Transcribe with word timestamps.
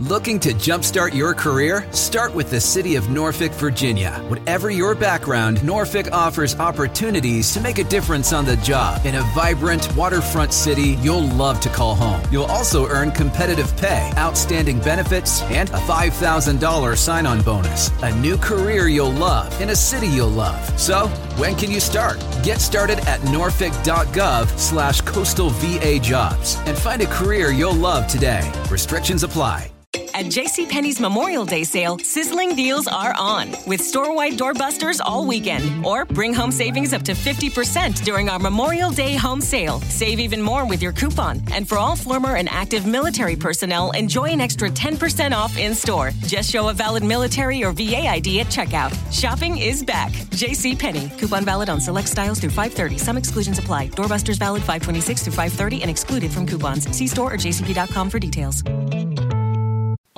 Looking 0.00 0.40
to 0.40 0.54
jumpstart 0.54 1.14
your 1.14 1.34
career? 1.34 1.86
Start 1.92 2.34
with 2.34 2.48
the 2.48 2.58
City 2.58 2.96
of 2.96 3.10
Norfolk, 3.10 3.52
Virginia. 3.52 4.12
Whatever 4.28 4.70
your 4.70 4.94
background, 4.94 5.62
Norfolk 5.62 6.10
offers 6.10 6.54
opportunities 6.54 7.52
to 7.52 7.60
make 7.60 7.76
a 7.76 7.84
difference 7.84 8.32
on 8.32 8.46
the 8.46 8.56
job 8.56 9.04
in 9.04 9.16
a 9.16 9.22
vibrant 9.34 9.94
waterfront 9.94 10.54
city 10.54 10.96
you'll 11.02 11.28
love 11.28 11.60
to 11.60 11.68
call 11.68 11.94
home. 11.94 12.22
You'll 12.32 12.46
also 12.46 12.86
earn 12.86 13.10
competitive 13.10 13.76
pay, 13.76 14.10
outstanding 14.16 14.78
benefits, 14.78 15.42
and 15.42 15.68
a 15.68 15.80
$5,000 15.82 16.96
sign 16.96 17.26
on 17.26 17.42
bonus. 17.42 17.90
A 18.02 18.16
new 18.20 18.38
career 18.38 18.88
you'll 18.88 19.12
love 19.12 19.60
in 19.60 19.68
a 19.68 19.76
city 19.76 20.08
you'll 20.08 20.28
love. 20.28 20.80
So, 20.80 21.08
when 21.36 21.54
can 21.56 21.70
you 21.70 21.78
start? 21.78 22.24
Get 22.42 22.62
started 22.62 23.00
at 23.00 23.22
norfolk.gov 23.24 24.58
slash 24.58 25.02
coastal 25.02 25.50
VA 25.50 25.98
jobs 25.98 26.56
and 26.64 26.78
find 26.78 27.02
a 27.02 27.06
career 27.06 27.50
you'll 27.50 27.74
love 27.74 28.06
today. 28.06 28.50
Restrictions 28.70 29.24
apply. 29.24 29.69
At 30.12 30.26
JCPenney's 30.26 31.00
Memorial 31.00 31.44
Day 31.44 31.62
sale, 31.64 31.98
sizzling 31.98 32.56
deals 32.56 32.86
are 32.88 33.14
on 33.16 33.54
with 33.66 33.80
store 33.80 34.14
wide 34.14 34.34
doorbusters 34.34 35.00
all 35.04 35.24
weekend. 35.26 35.84
Or 35.86 36.04
bring 36.04 36.34
home 36.34 36.50
savings 36.50 36.92
up 36.92 37.02
to 37.02 37.12
50% 37.12 38.04
during 38.04 38.28
our 38.28 38.38
Memorial 38.38 38.90
Day 38.90 39.14
home 39.14 39.40
sale. 39.40 39.80
Save 39.82 40.18
even 40.18 40.42
more 40.42 40.66
with 40.66 40.82
your 40.82 40.92
coupon. 40.92 41.40
And 41.52 41.68
for 41.68 41.78
all 41.78 41.96
former 41.96 42.36
and 42.36 42.48
active 42.48 42.86
military 42.86 43.36
personnel, 43.36 43.92
enjoy 43.92 44.26
an 44.26 44.40
extra 44.40 44.68
10% 44.68 45.32
off 45.32 45.56
in 45.56 45.74
store. 45.74 46.10
Just 46.26 46.50
show 46.50 46.68
a 46.68 46.72
valid 46.72 47.04
military 47.04 47.62
or 47.62 47.72
VA 47.72 48.08
ID 48.08 48.40
at 48.40 48.46
checkout. 48.48 48.92
Shopping 49.12 49.58
is 49.58 49.82
back. 49.82 50.12
JCPenney. 50.32 51.18
Coupon 51.18 51.44
valid 51.44 51.68
on 51.68 51.80
select 51.80 52.08
styles 52.08 52.40
through 52.40 52.50
530. 52.50 52.98
Some 52.98 53.16
exclusions 53.16 53.58
apply. 53.58 53.88
Doorbusters 53.88 54.38
valid 54.38 54.62
526 54.62 55.22
through 55.22 55.32
530 55.32 55.82
and 55.82 55.90
excluded 55.90 56.32
from 56.32 56.46
coupons. 56.46 56.88
See 56.96 57.06
store 57.06 57.34
or 57.34 57.36
jcp.com 57.36 58.10
for 58.10 58.18
details. 58.18 58.62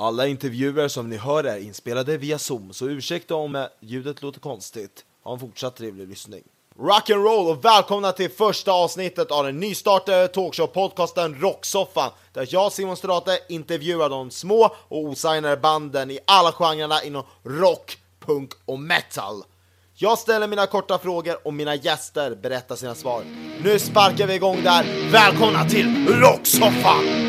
Alla 0.03 0.27
intervjuer 0.27 0.87
som 0.87 1.09
ni 1.09 1.17
hör 1.17 1.43
är 1.43 1.57
inspelade 1.57 2.17
via 2.17 2.39
Zoom, 2.39 2.73
så 2.73 2.89
ursäkta 2.89 3.35
om 3.35 3.55
eh, 3.55 3.65
ljudet 3.79 4.21
låter 4.21 4.39
konstigt. 4.39 5.05
Ha 5.23 5.33
en 5.33 5.39
fortsatt 5.39 5.75
trevlig 5.75 6.07
lyssning. 6.07 6.43
Rock'n'roll 6.79 7.51
och 7.51 7.65
välkomna 7.65 8.11
till 8.11 8.29
första 8.31 8.71
avsnittet 8.71 9.31
av 9.31 9.45
den 9.45 9.59
nystartade 9.59 10.27
talkshow-podcasten 10.27 11.39
Rocksoffan, 11.39 12.09
där 12.33 12.47
jag, 12.49 12.71
Simon 12.71 12.97
Strate, 12.97 13.39
intervjuar 13.49 14.09
de 14.09 14.31
små 14.31 14.75
och 14.87 15.03
osignade 15.03 15.57
banden 15.57 16.11
i 16.11 16.19
alla 16.25 16.51
genrerna 16.51 17.03
inom 17.03 17.23
rock, 17.43 17.97
punk 18.19 18.51
och 18.65 18.79
metal. 18.79 19.43
Jag 19.95 20.19
ställer 20.19 20.47
mina 20.47 20.67
korta 20.67 20.99
frågor 20.99 21.47
och 21.47 21.53
mina 21.53 21.75
gäster 21.75 22.35
berättar 22.35 22.75
sina 22.75 22.95
svar. 22.95 23.23
Nu 23.63 23.79
sparkar 23.79 24.27
vi 24.27 24.33
igång 24.33 24.63
där. 24.63 25.11
Välkomna 25.11 25.69
till 25.69 26.07
Rocksoffan! 26.07 27.22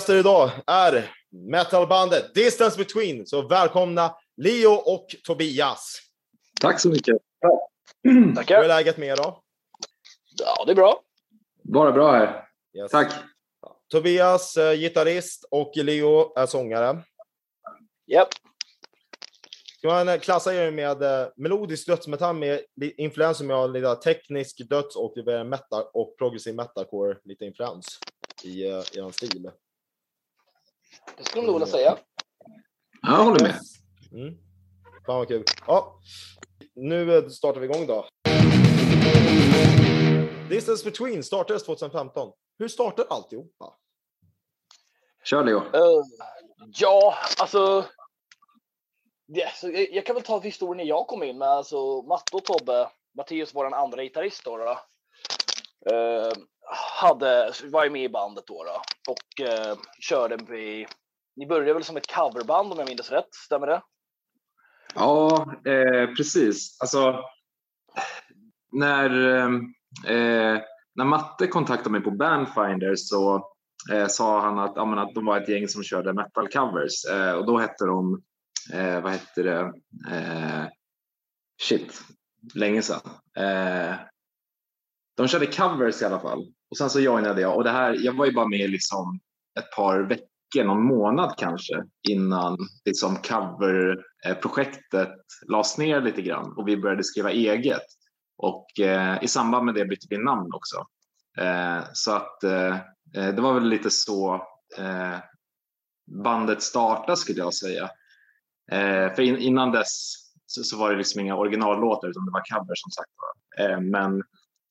Gäster 0.00 0.16
idag 0.16 0.50
är 0.66 1.10
metalbandet 1.30 2.34
Distance 2.34 2.78
Between, 2.78 3.26
så 3.26 3.48
välkomna 3.48 4.14
Leo 4.36 4.70
och 4.70 5.06
Tobias. 5.24 6.00
Tack 6.60 6.80
så 6.80 6.88
mycket. 6.88 7.16
Hur 8.02 8.30
är 8.30 8.34
Tackar. 8.34 8.68
läget 8.68 8.98
med 8.98 9.08
er 9.08 9.16
då? 9.16 9.42
Ja, 10.38 10.64
det 10.66 10.72
är 10.72 10.76
bra. 10.76 11.00
Bara 11.62 11.92
bra 11.92 12.12
här. 12.12 12.48
Yes. 12.78 12.90
Tack. 12.90 13.12
Tobias, 13.90 14.56
eh, 14.56 14.78
gitarrist 14.78 15.44
och 15.50 15.72
Leo 15.76 16.38
är 16.38 16.46
sångare. 16.46 17.02
Japp. 18.06 18.28
Ska 19.78 19.88
man 19.88 20.08
eh, 20.08 20.18
klassa 20.18 20.54
er 20.54 20.70
med 20.70 21.02
eh, 21.02 21.28
melodisk 21.36 21.86
dödsmetall 21.86 22.36
med 22.36 22.60
influenser 22.96 23.44
med 23.44 23.72
lite 23.72 23.94
teknisk 23.94 24.68
döds 24.70 24.96
och 24.96 25.12
lite 25.16 25.44
metal 25.44 25.84
och 25.92 26.14
progressiv 26.18 26.54
metalcore, 26.54 27.16
lite 27.24 27.44
influens 27.44 27.98
i 28.44 28.66
uh, 28.66 28.78
er 28.78 29.12
stil. 29.12 29.50
Det 31.16 31.24
skulle 31.24 31.42
man 31.42 31.46
nog 31.46 31.54
vilja 31.60 31.72
säga. 31.72 31.98
Ja, 33.02 33.10
Jag 33.18 33.24
håller 33.24 33.40
med. 33.42 33.58
Mm. 34.12 34.34
Fan 35.06 35.16
vad 35.18 35.28
kul. 35.28 35.44
Ja, 35.66 36.00
nu 36.74 37.30
startar 37.30 37.60
vi 37.60 37.66
igång 37.66 37.86
då. 37.86 38.06
Distance 40.48 40.84
Between 40.84 41.22
startades 41.24 41.64
2015. 41.64 42.32
Hur 42.58 42.68
startade 42.68 43.08
alltihopa? 43.08 43.74
Kör 45.24 45.44
Leo. 45.44 45.58
Eh, 45.58 46.02
ja, 46.80 47.14
alltså. 47.38 47.84
det- 49.26 49.52
så 49.56 49.70
jag, 49.90 50.06
kan 50.06 50.14
väl 50.14 50.24
ta 50.24 50.40
historien 50.40 50.76
när 50.76 50.84
jag 50.84 51.06
kom 51.06 51.22
in 51.22 51.38
med 51.38 51.48
alltså 51.48 52.02
Matte 52.02 52.36
och 52.36 52.44
Tobbe. 52.44 52.90
Mattias 53.16 53.54
var 53.54 53.64
den 53.64 53.74
andra 53.74 54.02
gitarrist 54.02 54.44
då. 54.44 54.56
då. 54.56 54.70
Eh, 55.94 56.32
hade, 57.02 57.52
var 57.64 57.84
ju 57.84 57.90
med 57.90 58.02
i 58.04 58.08
bandet 58.08 58.46
då, 58.46 58.64
då 58.64 58.82
och 59.08 59.46
eh, 59.46 59.76
körde 60.00 60.58
i, 60.58 60.86
Ni 61.36 61.46
började 61.46 61.74
väl 61.74 61.84
som 61.84 61.96
ett 61.96 62.14
coverband 62.14 62.72
om 62.72 62.78
jag 62.78 62.88
minns 62.88 63.10
rätt, 63.10 63.34
stämmer 63.34 63.66
det? 63.66 63.82
Ja, 64.94 65.46
eh, 65.64 66.14
precis. 66.14 66.78
Alltså, 66.80 67.24
när, 68.72 69.10
eh, 70.06 70.60
när 70.94 71.04
Matte 71.04 71.46
kontaktade 71.46 71.90
mig 71.90 72.00
på 72.00 72.10
Bandfinder 72.10 72.96
så 72.96 73.50
eh, 73.92 74.06
sa 74.06 74.40
han 74.40 74.58
att, 74.58 74.72
ja, 74.76 74.84
men 74.84 74.98
att 74.98 75.14
de 75.14 75.24
var 75.24 75.40
ett 75.40 75.48
gäng 75.48 75.68
som 75.68 75.82
körde 75.82 76.12
metal 76.12 76.48
covers 76.48 77.04
eh, 77.10 77.32
och 77.32 77.46
då 77.46 77.58
hette 77.58 77.84
de, 77.84 78.22
eh, 78.72 79.00
vad 79.00 79.12
hette 79.12 79.42
det, 79.42 79.72
eh, 80.10 80.64
shit, 81.62 82.02
länge 82.54 82.82
sedan. 82.82 83.00
Eh, 83.36 83.94
de 85.16 85.28
körde 85.28 85.46
covers 85.46 86.02
i 86.02 86.04
alla 86.04 86.20
fall 86.20 86.52
och 86.70 86.76
sen 86.76 86.90
så 86.90 87.00
joinade 87.00 87.40
jag 87.40 87.56
och 87.56 87.64
det 87.64 87.70
här, 87.70 87.96
jag 88.00 88.12
var 88.12 88.26
ju 88.26 88.32
bara 88.32 88.48
med 88.48 88.70
liksom 88.70 89.20
ett 89.58 89.70
par 89.76 90.00
veckor, 90.00 90.64
någon 90.64 90.84
månad 90.84 91.34
kanske 91.38 91.84
innan 92.08 92.58
liksom 92.84 93.16
coverprojektet 93.16 95.16
lades 95.48 95.78
ner 95.78 96.00
lite 96.00 96.22
grann 96.22 96.52
och 96.56 96.68
vi 96.68 96.76
började 96.76 97.04
skriva 97.04 97.30
eget. 97.30 97.82
Och 98.36 98.80
eh, 98.80 99.22
i 99.22 99.28
samband 99.28 99.64
med 99.64 99.74
det 99.74 99.84
bytte 99.84 100.06
vi 100.10 100.18
namn 100.18 100.50
också. 100.54 100.86
Eh, 101.38 101.84
så 101.92 102.12
att 102.12 102.44
eh, 102.44 102.74
eh 103.14 103.34
det 103.34 103.42
var 103.42 103.54
väl 103.54 103.68
lite 103.68 103.90
så 103.90 104.34
eh, 104.78 105.18
bandet 106.24 106.62
startade 106.62 107.16
skulle 107.16 107.38
jag 107.38 107.54
säga. 107.54 107.90
Eh, 108.72 109.14
för 109.14 109.20
in, 109.20 109.36
innan 109.36 109.72
dess 109.72 110.14
så, 110.46 110.62
så 110.62 110.78
var 110.78 110.90
det 110.90 110.96
liksom 110.96 111.20
inga 111.20 111.36
originallåtar 111.36 112.08
utan 112.08 112.24
det 112.24 112.32
var 112.32 112.42
cover 112.50 112.74
som 112.74 112.90
sagt 112.90 113.10
var. 113.16 113.64
Eh, 113.64 113.80
men, 113.80 114.22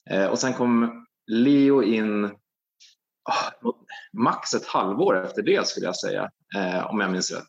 eh, 0.10 0.26
och 0.26 0.40
sen 0.40 0.54
kom 0.54 1.06
Leo 1.32 1.84
in 1.84 2.26
ah, 3.24 3.52
max 4.14 4.54
ett 4.54 4.66
halvår 4.66 5.26
efter 5.26 5.42
det 5.42 5.68
skulle 5.68 5.86
jag 5.86 5.96
säga, 5.96 6.30
eh, 6.58 6.86
om 6.86 7.00
jag 7.00 7.12
minns 7.12 7.32
rätt. 7.32 7.48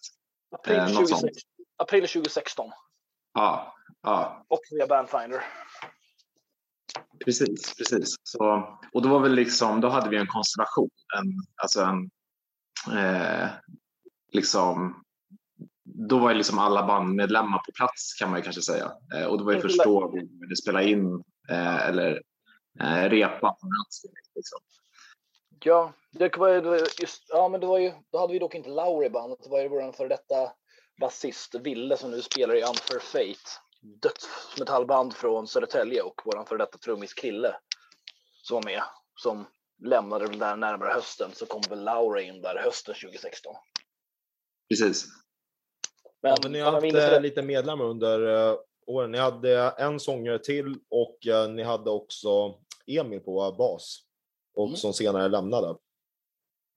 April, 0.54 0.76
Eh, 0.76 0.82
något 0.82 0.94
2016, 0.94 1.20
sånt. 1.20 1.32
april 1.76 2.08
2016 2.08 2.70
Ja, 3.34 3.74
ja 4.02 4.44
och 4.48 4.60
via 4.70 4.86
Bandfinder. 4.86 5.42
precis, 7.24 7.76
precis. 7.76 8.14
Så, 8.22 8.68
och 8.92 9.02
då 9.02 9.08
var 9.08 9.20
väl 9.20 9.34
liksom, 9.34 9.80
då 9.80 9.88
hade 9.88 10.10
vi 10.10 10.16
en 10.16 10.26
konstellation, 10.26 10.90
en, 11.18 11.32
alltså 11.62 11.80
en, 11.82 12.10
eh, 12.98 13.48
liksom, 14.32 15.02
då 15.84 16.18
var 16.18 16.30
ju 16.30 16.36
liksom 16.36 16.58
alla 16.58 16.86
bandmedlemmar 16.86 17.58
på 17.58 17.72
plats 17.72 18.14
kan 18.18 18.30
man 18.30 18.38
ju 18.38 18.42
kanske 18.42 18.62
säga. 18.62 18.92
Eh, 19.14 19.24
och 19.24 19.38
det 19.38 19.44
var 19.44 19.52
ju 19.52 19.60
först 19.60 19.84
då 19.84 20.12
vi 20.48 20.56
spela 20.56 20.82
in 20.82 21.24
eh, 21.50 21.86
eller 21.88 22.22
eh, 22.80 23.08
repa. 23.10 23.56
Liksom. 24.34 24.58
Ja, 25.64 25.92
det 26.10 26.36
var 26.36 26.48
ju 26.48 26.86
just, 27.00 27.24
ja, 27.28 27.48
men 27.48 27.60
det 27.60 27.66
var 27.66 27.78
ju, 27.78 27.92
då 28.12 28.18
hade 28.18 28.32
vi 28.32 28.38
dock 28.38 28.54
inte 28.54 28.70
Lauri 28.70 29.06
i 29.06 29.10
bandet. 29.10 29.42
Det 29.42 29.50
var 29.50 29.60
ju 29.60 29.68
vår 29.68 29.92
före 29.92 30.08
detta 30.08 30.52
basist 31.00 31.54
Ville 31.54 31.96
som 31.96 32.10
nu 32.10 32.22
spelar 32.22 32.54
i 32.54 32.62
Unfair 32.62 33.00
Fate. 33.00 33.50
Dödsmetallband 33.82 35.14
från 35.14 35.46
Södertälje 35.46 36.02
och 36.02 36.20
vår 36.24 36.44
före 36.44 36.58
detta 36.58 36.78
trummis 36.78 37.14
Krille 37.14 37.56
som 38.42 38.54
var 38.54 38.62
med. 38.62 38.82
Som 39.14 39.46
lämnade 39.84 40.26
väl 40.26 40.38
där 40.38 40.56
närmare 40.56 40.92
hösten 40.92 41.30
så 41.32 41.46
kom 41.46 41.62
väl 41.68 41.84
Lauri 41.84 42.22
in 42.22 42.42
där 42.42 42.56
hösten 42.56 42.94
2016. 42.94 43.54
Precis. 44.68 45.06
Men, 46.22 46.30
Ja, 46.30 46.36
men 46.42 46.52
ni 46.52 46.60
har 46.60 46.72
haft 46.72 46.82
minns 46.82 46.96
eh, 46.96 47.20
lite 47.20 47.42
medlemmar 47.42 47.84
under 47.84 48.50
eh, 48.50 48.56
åren. 48.86 49.10
Ni 49.10 49.18
hade 49.18 49.74
en 49.78 50.00
sångare 50.00 50.38
till 50.38 50.78
och 50.90 51.26
eh, 51.26 51.50
ni 51.50 51.62
hade 51.62 51.90
också 51.90 52.58
Emil 52.98 53.20
på 53.20 53.54
bas 53.58 53.98
och 54.56 54.66
Mm. 54.66 54.76
som 54.76 54.92
senare 54.92 55.28
lämnade. 55.28 55.76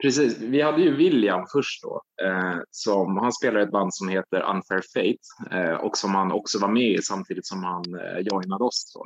Precis, 0.04 0.38
vi 0.40 0.62
hade 0.62 0.82
ju 0.82 0.96
William 0.96 1.46
först 1.54 1.84
då. 1.84 2.02
Eh, 2.26 2.58
som, 2.72 3.18
han 3.18 3.34
spelar 3.34 3.60
i 3.60 3.64
ett 3.64 3.72
band 3.72 3.94
som 3.96 4.10
heter 4.10 4.42
Unfair 4.42 4.82
Fate 4.94 5.56
eh, 5.58 5.74
och 5.76 5.98
som 5.98 6.16
han 6.16 6.32
också 6.32 6.60
var 6.60 6.68
med 6.68 6.92
i 6.92 7.02
samtidigt 7.02 7.46
som 7.46 7.64
han 7.64 7.84
eh, 8.00 8.20
joinade 8.20 8.64
oss. 8.64 8.94
Då. 8.96 9.06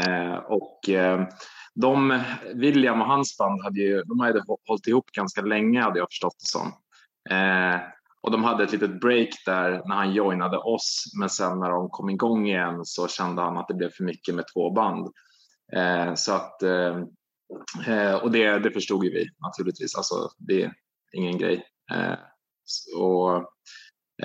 Eh, 0.00 0.34
och 0.34 0.88
eh, 0.88 1.28
de, 1.74 2.22
William 2.54 3.00
och 3.00 3.06
hans 3.06 3.38
band 3.38 3.62
hade 3.62 3.80
ju, 3.80 4.02
de 4.02 4.20
hade 4.20 4.40
hå- 4.40 4.58
hållit 4.68 4.86
ihop 4.86 5.06
ganska 5.10 5.42
länge 5.42 5.80
hade 5.80 5.98
jag 5.98 6.08
förstått 6.10 6.36
det 6.38 6.46
som. 6.48 6.66
Eh, 7.30 7.80
och 8.20 8.30
de 8.30 8.44
hade 8.44 8.64
ett 8.64 8.72
litet 8.72 9.00
break 9.00 9.28
där 9.46 9.70
när 9.70 9.94
han 9.96 10.12
joinade 10.14 10.58
oss, 10.58 11.04
men 11.20 11.30
sen 11.30 11.58
när 11.60 11.70
de 11.70 11.88
kom 11.90 12.10
igång 12.10 12.46
igen 12.48 12.80
så 12.84 13.08
kände 13.08 13.42
han 13.42 13.56
att 13.56 13.68
det 13.68 13.74
blev 13.74 13.90
för 13.90 14.04
mycket 14.04 14.34
med 14.34 14.44
två 14.54 14.70
band. 14.70 15.08
Eh, 15.72 16.14
så 16.14 16.32
att, 16.32 16.62
ehm, 16.62 17.06
eh, 17.86 18.14
och 18.14 18.30
det, 18.30 18.58
det 18.58 18.70
förstod 18.70 19.04
ju 19.04 19.10
vi 19.10 19.26
naturligtvis, 19.38 19.96
alltså 19.96 20.14
det 20.38 20.62
är 20.62 20.72
ingen 21.12 21.38
grej. 21.38 21.64
Eh, 21.92 22.18
och, 22.96 23.36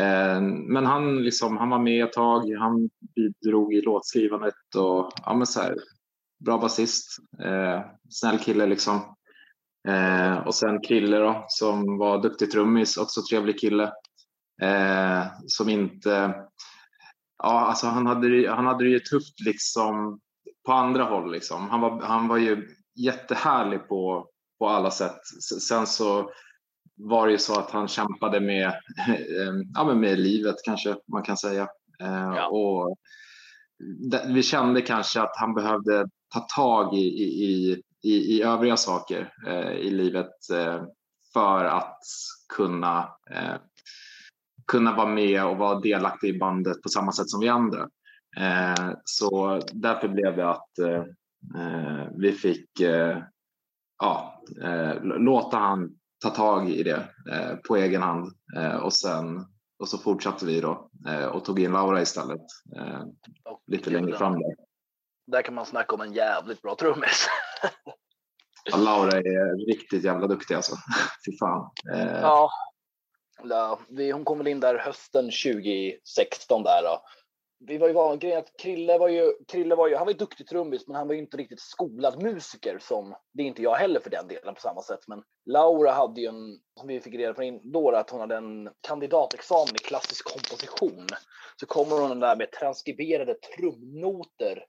eh, 0.04 0.42
men 0.42 0.86
han, 0.86 1.24
liksom, 1.24 1.58
han 1.58 1.70
var 1.70 1.80
med 1.80 2.04
ett 2.04 2.14
tag, 2.14 2.52
han 2.60 2.90
bidrog 3.16 3.74
i 3.74 3.82
låtskrivandet 3.82 4.76
och 4.76 5.12
ja, 5.26 5.34
men 5.34 5.48
så 5.48 5.62
här, 5.62 5.76
bra 6.46 6.58
basist, 6.58 7.08
eh, 7.44 7.82
snäll 8.10 8.40
kille 8.40 8.66
liksom. 8.66 9.16
Eh, 9.88 10.38
och 10.38 10.56
sen 10.56 10.82
Krille 10.82 11.18
då, 11.18 11.46
som 11.48 11.98
var 11.98 12.22
duktig 12.22 12.52
trummis, 12.52 12.98
också 12.98 13.22
trevlig 13.30 13.60
kille. 13.60 13.92
Eh, 14.62 15.26
som 15.48 15.70
inte... 15.70 16.36
Ja, 17.44 17.60
alltså 17.60 17.88
han 17.88 18.08
hade, 18.08 18.52
han 18.52 18.66
hade 18.66 18.84
det 18.84 18.90
ju 18.90 19.00
tufft 19.00 19.40
liksom 19.46 20.20
på 20.68 20.74
andra 20.74 21.04
håll. 21.04 21.32
Liksom. 21.32 21.70
Han, 21.70 21.82
var, 21.82 22.02
han 22.02 22.28
var 22.28 22.38
ju 22.38 22.68
jättehärlig 22.96 23.88
på, 23.88 24.28
på 24.60 24.68
alla 24.68 24.92
sätt. 24.92 25.20
Sen 25.68 25.88
så 25.88 26.30
var 26.96 27.26
det 27.28 27.32
ju 27.32 27.38
så 27.38 27.60
att 27.60 27.72
han 27.72 27.88
kämpade 27.88 28.40
med, 28.40 28.68
eh, 29.08 29.54
ja, 29.74 29.84
men 29.84 30.00
med 30.00 30.20
livet 30.20 30.56
kanske 30.66 30.96
man 31.12 31.24
kan 31.24 31.38
säga. 31.38 31.68
Eh, 32.02 32.32
ja. 32.36 32.48
Och 32.48 32.98
vi 34.28 34.44
kände 34.44 34.82
kanske 34.82 35.22
att 35.22 35.38
han 35.38 35.54
behövde 35.54 36.06
ta 36.34 36.40
tag 36.40 36.94
i, 36.94 37.08
i, 37.08 37.82
i, 38.04 38.38
i 38.38 38.42
övriga 38.42 38.78
saker 38.78 39.34
eh, 39.48 39.72
i 39.72 39.90
livet 39.90 40.32
för 41.34 41.66
att 41.66 42.00
kunna, 42.56 43.10
kunna 44.68 44.96
vara 44.96 45.08
med 45.08 45.46
och 45.46 45.58
vara 45.58 45.80
delaktig 45.80 46.36
i 46.36 46.40
bandet 46.40 46.82
på 46.82 46.90
samma 46.90 47.12
sätt 47.12 47.30
som 47.30 47.40
vi 47.40 47.48
andra. 47.48 47.88
Eh, 48.40 48.92
så 49.04 49.62
därför 49.74 50.08
blev 50.08 50.36
det 50.36 50.50
att 50.50 50.80
eh, 50.80 51.04
eh, 51.62 52.08
vi 52.18 52.32
fick 52.32 52.70
ja, 54.00 54.44
låta 55.02 55.58
han 55.58 55.90
ta 56.24 56.30
tag 56.30 56.70
i 56.70 56.84
det 56.84 57.10
på 57.68 57.76
egen 57.76 58.02
hand 58.02 58.32
och 58.84 58.94
sen 58.94 59.46
och 59.80 59.88
så 59.88 59.98
fortsatte 59.98 60.46
vi 60.46 60.62
då 60.62 60.90
och 61.34 61.46
tog 61.46 61.60
in 61.60 61.72
Laura 61.72 62.02
istället 62.02 62.42
lite 63.68 63.90
längre 63.90 64.18
fram 64.18 64.34
där. 64.34 64.56
Där 65.28 65.42
kan 65.42 65.54
man 65.54 65.66
snacka 65.66 65.96
om 65.96 66.02
en 66.02 66.14
jävligt 66.14 66.62
bra 66.62 66.76
trummis. 66.76 67.28
ja, 68.64 68.78
Laura 68.78 69.18
är 69.18 69.68
riktigt 69.68 70.04
jävla 70.04 70.28
duktig 70.28 70.56
alltså. 70.56 70.76
Fy 71.26 71.38
fan. 71.38 71.72
Ja. 72.22 72.52
hon 74.14 74.26
kom 74.26 74.38
väl 74.38 74.48
in 74.48 74.60
där 74.60 74.78
hösten 74.78 75.26
2016 75.26 76.64
där 76.64 76.84
då. 76.84 77.02
Vi 77.60 77.78
var 77.78 77.88
ju 77.88 77.94
vana 77.94 78.16
grejen 78.16 78.40
att 78.40 78.58
Krille 78.58 78.98
var 78.98 79.08
ju, 79.08 79.34
Krille 79.48 79.76
var 79.76 79.88
ju, 79.88 79.96
han 79.96 80.06
var 80.06 80.12
ju 80.12 80.18
duktig 80.18 80.48
trummis 80.48 80.88
men 80.88 80.96
han 80.96 81.08
var 81.08 81.14
ju 81.14 81.20
inte 81.20 81.38
riktigt 81.38 81.60
skolad 81.60 82.24
musiker 82.24 82.80
som, 82.80 83.16
det 83.34 83.44
är 83.44 83.48
inte 83.48 83.62
jag 83.62 83.76
heller 83.76 84.00
för 84.00 84.10
den 84.10 84.28
delen 84.28 84.56
på 84.56 84.62
samma 84.62 84.82
sätt. 84.82 85.00
Men 85.08 85.24
Laura 85.46 85.92
hade 85.92 86.22
ju 86.22 86.28
en, 86.28 86.60
som 86.80 86.88
vi 86.88 87.02
fick 87.02 87.16
reda 87.16 87.34
på 87.34 87.60
då, 87.64 87.92
att 87.92 88.10
hon 88.10 88.20
hade 88.20 88.36
en 88.36 88.70
kandidatexamen 88.82 89.76
i 89.76 89.78
klassisk 89.78 90.26
komposition. 90.26 91.08
Så 91.60 91.66
kommer 91.66 92.02
hon 92.02 92.20
där 92.20 92.36
med 92.36 92.52
transkriberade 92.52 93.34
trumnoter 93.34 94.66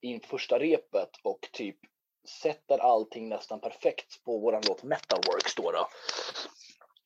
inför 0.00 0.28
första 0.28 0.58
repet 0.58 1.10
och 1.24 1.48
typ 1.52 1.78
sätter 2.42 2.78
allting 2.78 3.28
nästan 3.28 3.60
perfekt 3.60 4.24
på 4.24 4.38
våran 4.38 4.62
låt 4.68 4.82
Metalworks 4.82 5.54
då, 5.54 5.70
då 5.70 5.88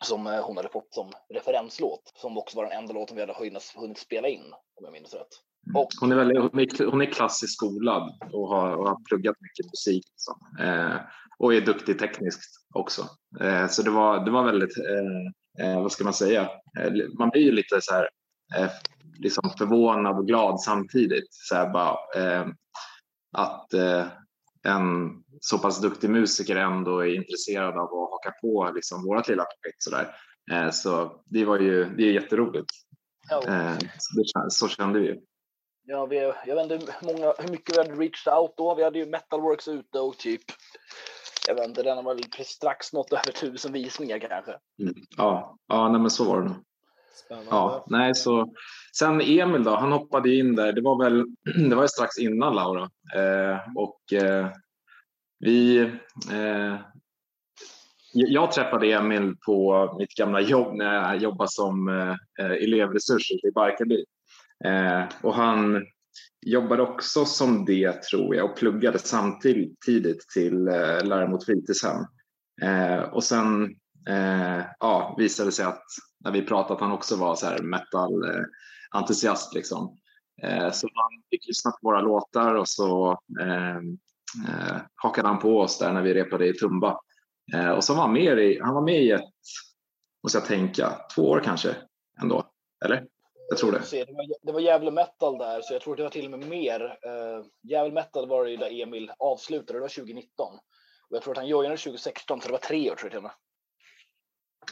som 0.04 0.26
eh, 0.26 0.44
hon 0.44 0.56
hade 0.56 0.68
fått 0.68 0.94
som 0.94 1.10
referenslåt, 1.34 2.12
som 2.14 2.38
också 2.38 2.56
var 2.56 2.64
den 2.64 2.78
enda 2.78 2.92
låten 2.92 3.16
vi 3.16 3.22
hade 3.22 3.34
hunnit 3.76 3.98
spela 3.98 4.28
in, 4.28 4.52
om 4.74 4.84
jag 4.84 4.92
minns 4.92 5.14
rätt. 5.14 5.28
Mm. 5.66 5.76
Och, 5.76 5.88
hon, 6.00 6.12
är 6.12 6.16
väldigt, 6.16 6.78
hon 6.78 7.02
är 7.02 7.12
klassiskt 7.12 7.52
skolad 7.52 8.18
och 8.32 8.48
har, 8.48 8.76
och 8.76 8.88
har 8.88 9.04
pluggat 9.08 9.36
mycket 9.40 9.72
musik 9.72 10.04
liksom. 10.12 10.66
eh, 10.66 10.96
och 11.38 11.54
är 11.54 11.60
duktig 11.60 11.98
tekniskt 11.98 12.66
också. 12.74 13.08
Eh, 13.40 13.66
så 13.68 13.82
det 13.82 13.90
var, 13.90 14.24
det 14.24 14.30
var 14.30 14.44
väldigt, 14.44 14.76
eh, 14.78 15.66
eh 15.66 15.82
vad 15.82 15.92
ska 15.92 16.04
man 16.04 16.12
säga, 16.12 16.42
eh, 16.78 16.92
man 17.18 17.28
blir 17.28 17.42
ju 17.42 17.52
lite 17.52 17.80
så 17.80 17.94
här 17.94 18.08
liksom 19.18 19.50
förvånad 19.58 20.18
och 20.18 20.26
glad 20.26 20.60
samtidigt. 20.60 21.28
Så 21.30 21.54
här 21.54 21.70
bara, 21.70 21.96
att 23.32 23.68
en 24.66 25.10
så 25.40 25.58
pass 25.58 25.80
duktig 25.80 26.10
musiker 26.10 26.56
ändå 26.56 27.00
är 27.00 27.14
intresserad 27.14 27.74
av 27.74 27.84
att 27.84 28.10
haka 28.10 28.30
på 28.40 28.72
liksom, 28.74 29.04
vårt 29.04 29.28
lilla 29.28 29.44
projekt. 29.44 29.82
Så, 29.82 29.90
där. 29.90 30.16
Eh, 30.52 30.70
så 30.70 31.22
det 31.24 31.44
var 31.44 31.58
ju 31.58 31.84
det 31.84 32.02
är 32.02 32.12
jätteroligt. 32.12 32.70
Ja. 33.30 33.42
Eh, 33.48 33.78
så, 33.98 34.20
det, 34.20 34.50
så 34.50 34.68
kände 34.68 35.00
vi. 35.00 35.20
Ja, 35.88 36.06
vi, 36.06 36.16
jag 36.46 36.54
vet 36.54 36.70
inte 36.70 36.92
hur, 37.00 37.12
många, 37.12 37.34
hur 37.38 37.48
mycket 37.48 37.76
vi 37.76 37.78
hade 37.78 37.94
reached 37.94 38.34
out 38.34 38.54
då. 38.56 38.74
Vi 38.74 38.84
hade 38.84 38.98
ju 38.98 39.06
Metalworks 39.06 39.68
ute 39.68 39.98
och 39.98 40.18
typ, 40.18 40.42
jag 41.48 41.54
vet 41.54 41.68
inte, 41.68 41.82
den 41.82 42.04
var 42.04 42.44
strax 42.44 42.92
något 42.92 43.12
över 43.12 43.32
tusen 43.32 43.72
visningar 43.72 44.18
kanske. 44.18 44.58
Mm. 44.82 44.94
Ja, 45.16 45.58
ja 45.66 45.88
nej, 45.88 46.00
men 46.00 46.10
så 46.10 46.24
var 46.24 46.42
det 46.42 46.48
nog. 46.48 46.56
Spännande. 47.26 47.50
Ja, 47.50 47.84
nej, 47.88 48.14
så, 48.14 48.54
sen 48.98 49.20
Emil 49.20 49.64
då, 49.64 49.76
han 49.76 49.92
hoppade 49.92 50.34
in 50.34 50.56
där. 50.56 50.72
Det 50.72 50.80
var 50.80 51.04
väl 51.04 51.24
det 51.70 51.76
var 51.76 51.86
strax 51.86 52.18
innan 52.18 52.54
Laura. 52.54 52.90
Eh, 53.14 53.58
och 53.74 54.12
eh, 54.12 54.48
vi... 55.38 55.78
Eh, 56.32 56.76
jag 58.12 58.52
träffade 58.52 58.92
Emil 58.92 59.36
på 59.46 59.94
mitt 59.98 60.14
gamla 60.14 60.40
jobb 60.40 60.76
när 60.76 60.94
jag 60.94 61.16
jobbade 61.16 61.50
som 61.50 61.88
eh, 61.88 62.14
eh 62.40 62.62
elevresurs 62.62 63.30
i 63.30 63.50
Barkarby. 63.54 64.04
Eh, 64.64 65.04
och 65.22 65.34
han 65.34 65.86
jobbade 66.46 66.82
också 66.82 67.24
som 67.24 67.64
det 67.64 68.02
tror 68.02 68.36
jag 68.36 68.50
och 68.50 68.56
pluggade 68.56 68.98
samtidigt 68.98 70.28
till 70.34 70.68
eh, 70.68 71.04
Lärare 71.04 71.28
mot 71.28 71.44
fritidshem. 71.44 72.04
Eh, 72.62 73.00
och 73.00 73.24
sen 73.24 73.64
eh, 74.08 74.64
ja, 74.80 75.14
visade 75.18 75.48
det 75.48 75.52
sig 75.52 75.64
att 75.66 75.84
när 76.26 76.32
vi 76.32 76.42
pratade 76.42 76.74
att 76.74 76.80
han 76.80 76.92
också 76.92 77.16
var 77.16 77.34
så 77.34 77.46
här 77.46 77.58
metal-entusiast. 77.58 79.54
Liksom. 79.54 79.98
Eh, 80.42 80.70
så 80.70 80.88
han 80.94 81.22
fick 81.30 81.46
lyssna 81.46 81.70
på 81.70 81.78
våra 81.82 82.00
låtar 82.00 82.54
och 82.54 82.68
så 82.68 83.10
eh, 83.40 83.76
eh, 84.48 84.76
hakade 84.94 85.28
han 85.28 85.38
på 85.38 85.60
oss 85.60 85.78
där 85.78 85.92
när 85.92 86.02
vi 86.02 86.14
repade 86.14 86.46
i 86.46 86.52
Tumba. 86.52 87.00
Eh, 87.54 87.70
och 87.70 87.84
så 87.84 87.94
var 87.94 88.02
han 88.02 88.12
med 88.12 88.38
i, 88.38 88.60
han 88.60 88.74
var 88.74 88.82
med 88.82 89.02
i 89.02 89.10
ett, 89.10 89.30
måste 90.22 90.38
jag 90.38 90.46
tänka, 90.46 90.92
två 91.14 91.22
år 91.22 91.42
kanske 91.44 91.76
ändå. 92.22 92.44
Eller? 92.84 93.06
Jag 93.48 93.58
tror 93.58 93.72
det. 93.72 93.82
Det 93.90 94.12
var, 94.12 94.46
det 94.46 94.52
var 94.52 94.60
Gävle 94.60 94.90
Metal 94.90 95.38
där, 95.38 95.60
så 95.60 95.74
jag 95.74 95.82
tror 95.82 95.96
det 95.96 96.02
var 96.02 96.10
till 96.10 96.24
och 96.24 96.38
med 96.38 96.48
mer. 96.48 96.80
Uh, 96.80 97.46
Gävle 97.62 97.94
Metal 97.94 98.28
var 98.28 98.44
det 98.44 98.50
ju 98.50 98.56
där 98.56 98.82
Emil 98.82 99.12
avslutade, 99.18 99.78
det 99.78 99.80
var 99.80 99.88
2019. 99.88 100.54
Och 101.10 101.16
jag 101.16 101.22
tror 101.22 101.32
att 101.32 101.38
han 101.38 101.48
joinade 101.48 101.76
2016, 101.76 102.40
så 102.40 102.46
det 102.48 102.52
var 102.52 102.58
tre 102.58 102.90
år 102.90 102.94
tror 102.94 103.04
jag 103.04 103.10
till 103.10 103.16
och 103.16 103.22
med. 103.22 103.32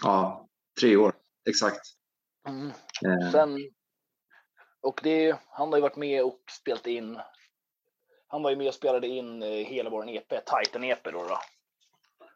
Ja, 0.03 0.49
tre 0.81 0.97
år 0.97 1.15
exakt. 1.49 1.81
Mm. 2.49 2.73
Eh. 3.07 3.31
Sen, 3.33 3.59
och 4.83 5.01
det, 5.03 5.37
han 5.49 5.69
har 5.69 5.77
ju 5.77 5.83
varit 5.83 5.97
med 5.97 6.25
och 6.25 6.41
spelat 6.51 6.87
in. 6.87 7.21
Han 8.27 8.43
var 8.43 8.51
ju 8.51 8.57
med 8.57 8.69
och 8.69 8.75
spelade 8.75 9.07
in 9.07 9.43
eh, 9.43 9.49
hela 9.49 9.91
vår 9.91 10.09
EP, 10.09 10.29
Titan-EP 10.29 11.05
då, 11.05 11.11
då. 11.11 11.39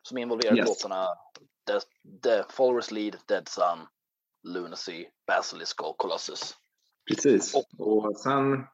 Som 0.03 0.19
involverar 0.19 0.57
yes. 0.57 0.69
låtarna 0.69 1.07
The, 1.67 1.81
The 2.23 2.45
Forest 2.53 2.91
Lead, 2.91 3.17
Dead 3.27 3.49
Sun, 3.49 3.87
Lunacy, 4.43 5.07
Basilisk 5.27 5.83
och 5.83 5.99
Colossus. 5.99 6.57
Precis. 7.11 7.55
Och, 7.55 8.07
och 8.07 8.21
sen 8.21 8.67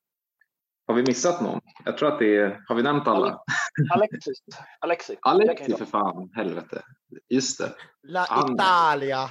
har 0.86 0.94
vi 0.94 1.02
missat 1.02 1.40
någon? 1.40 1.60
Jag 1.84 1.98
tror 1.98 2.12
att 2.12 2.18
det 2.18 2.36
är, 2.36 2.60
har 2.68 2.74
vi 2.74 2.82
nämnt 2.82 3.08
alla? 3.08 3.42
Alexis. 3.90 4.42
Alexis, 4.80 5.18
Alexis 5.22 5.78
för 5.78 5.84
fan, 5.84 6.30
helvete. 6.34 6.82
Just 7.28 7.58
det. 7.58 7.74
La 8.02 8.26
han... 8.28 8.54
Italia. 8.54 9.30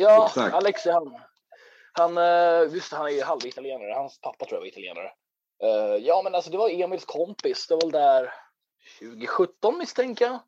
Ja, 0.00 0.26
Exakt. 0.26 0.54
Alexi 0.54 0.90
han, 0.90 1.20
han, 1.92 2.18
eh, 2.18 2.70
visst 2.70 2.92
han 2.92 3.06
är 3.06 3.10
ju 3.10 3.22
halvitalienare, 3.22 3.92
hans 3.92 4.20
pappa 4.20 4.44
tror 4.44 4.56
jag 4.56 4.60
var 4.60 4.66
italienare. 4.66 5.12
Uh, 5.64 6.06
ja 6.06 6.20
men 6.24 6.34
alltså 6.34 6.50
det 6.50 6.58
var 6.58 6.70
Emils 6.70 7.04
kompis, 7.04 7.66
det 7.66 7.74
var 7.74 7.80
väl 7.80 7.90
där 7.90 8.32
2017 9.00 9.78
misstänker 9.78 10.24
jag. 10.24 10.38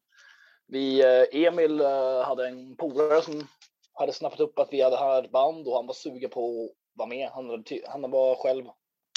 Vi, 0.66 1.04
uh, 1.04 1.46
Emil 1.46 1.80
hade 2.24 2.48
en 2.48 2.76
polare 2.76 3.22
som 3.22 3.48
hade 3.92 4.12
snappat 4.12 4.40
upp 4.40 4.58
att 4.58 4.72
vi 4.72 4.82
hade 4.82 4.96
här 4.96 5.22
ett 5.22 5.30
band 5.30 5.68
och 5.68 5.76
han 5.76 5.86
var 5.86 5.94
sugen 5.94 6.30
på 6.30 6.64
att 6.64 6.76
vara 6.98 7.08
med. 7.08 7.30
Han, 7.30 7.64
han 7.88 8.10
var 8.10 8.34
själv 8.34 8.64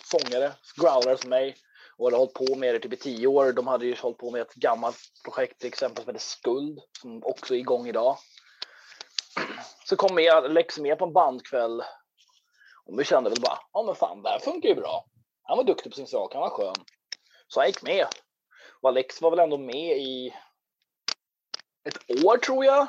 sångare, 0.03 0.51
growlare 0.81 1.17
som 1.17 1.29
mig 1.29 1.55
och 1.97 2.05
hade 2.05 2.17
hållit 2.17 2.33
på 2.33 2.55
med 2.55 2.75
det 2.75 2.79
typ 2.79 2.93
i 2.93 2.97
tio 2.97 3.27
år. 3.27 3.51
De 3.51 3.67
hade 3.67 3.85
ju 3.85 3.95
hållit 3.95 4.17
på 4.17 4.31
med 4.31 4.41
ett 4.41 4.53
gammalt 4.53 4.97
projekt 5.25 5.59
till 5.59 5.67
exempel 5.67 6.03
som 6.03 6.13
heter 6.13 6.25
Skuld 6.25 6.79
som 7.01 7.23
också 7.23 7.55
är 7.55 7.59
igång 7.59 7.87
idag. 7.87 8.17
Så 9.85 9.95
kom 9.95 10.15
med, 10.15 10.53
Lex 10.53 10.79
med 10.79 10.97
på 10.97 11.05
en 11.05 11.13
bandkväll 11.13 11.83
och 12.85 12.99
vi 12.99 13.03
kände 13.03 13.29
väl 13.29 13.41
bara, 13.41 13.59
ja 13.73 13.83
men 13.83 13.95
fan 13.95 14.21
det 14.21 14.29
här 14.29 14.39
funkar 14.39 14.69
ju 14.69 14.75
bra. 14.75 15.05
Han 15.43 15.57
var 15.57 15.63
duktig 15.63 15.91
på 15.91 15.95
sin 15.95 16.07
sak, 16.07 16.33
han 16.33 16.41
var 16.41 16.49
skön. 16.49 16.85
Så 17.47 17.59
han 17.59 17.67
gick 17.67 17.83
med. 17.83 18.07
Och 18.81 18.89
Alex 18.89 19.21
var 19.21 19.29
väl 19.29 19.39
ändå 19.39 19.57
med 19.57 19.97
i 19.97 20.33
ett 21.83 22.25
år 22.25 22.37
tror 22.37 22.65
jag. 22.65 22.87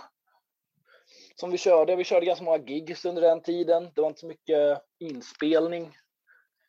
som 1.37 1.51
vi 1.51 1.59
körde. 1.59 1.97
Vi 1.97 2.05
körde 2.05 2.27
ganska 2.27 2.45
många 2.45 2.65
gigs 2.65 3.05
under 3.05 3.23
den 3.23 3.43
tiden. 3.43 3.91
Det 3.95 4.01
var 4.01 4.09
inte 4.09 4.21
så 4.21 4.27
mycket 4.27 4.83
inspelning. 4.99 5.85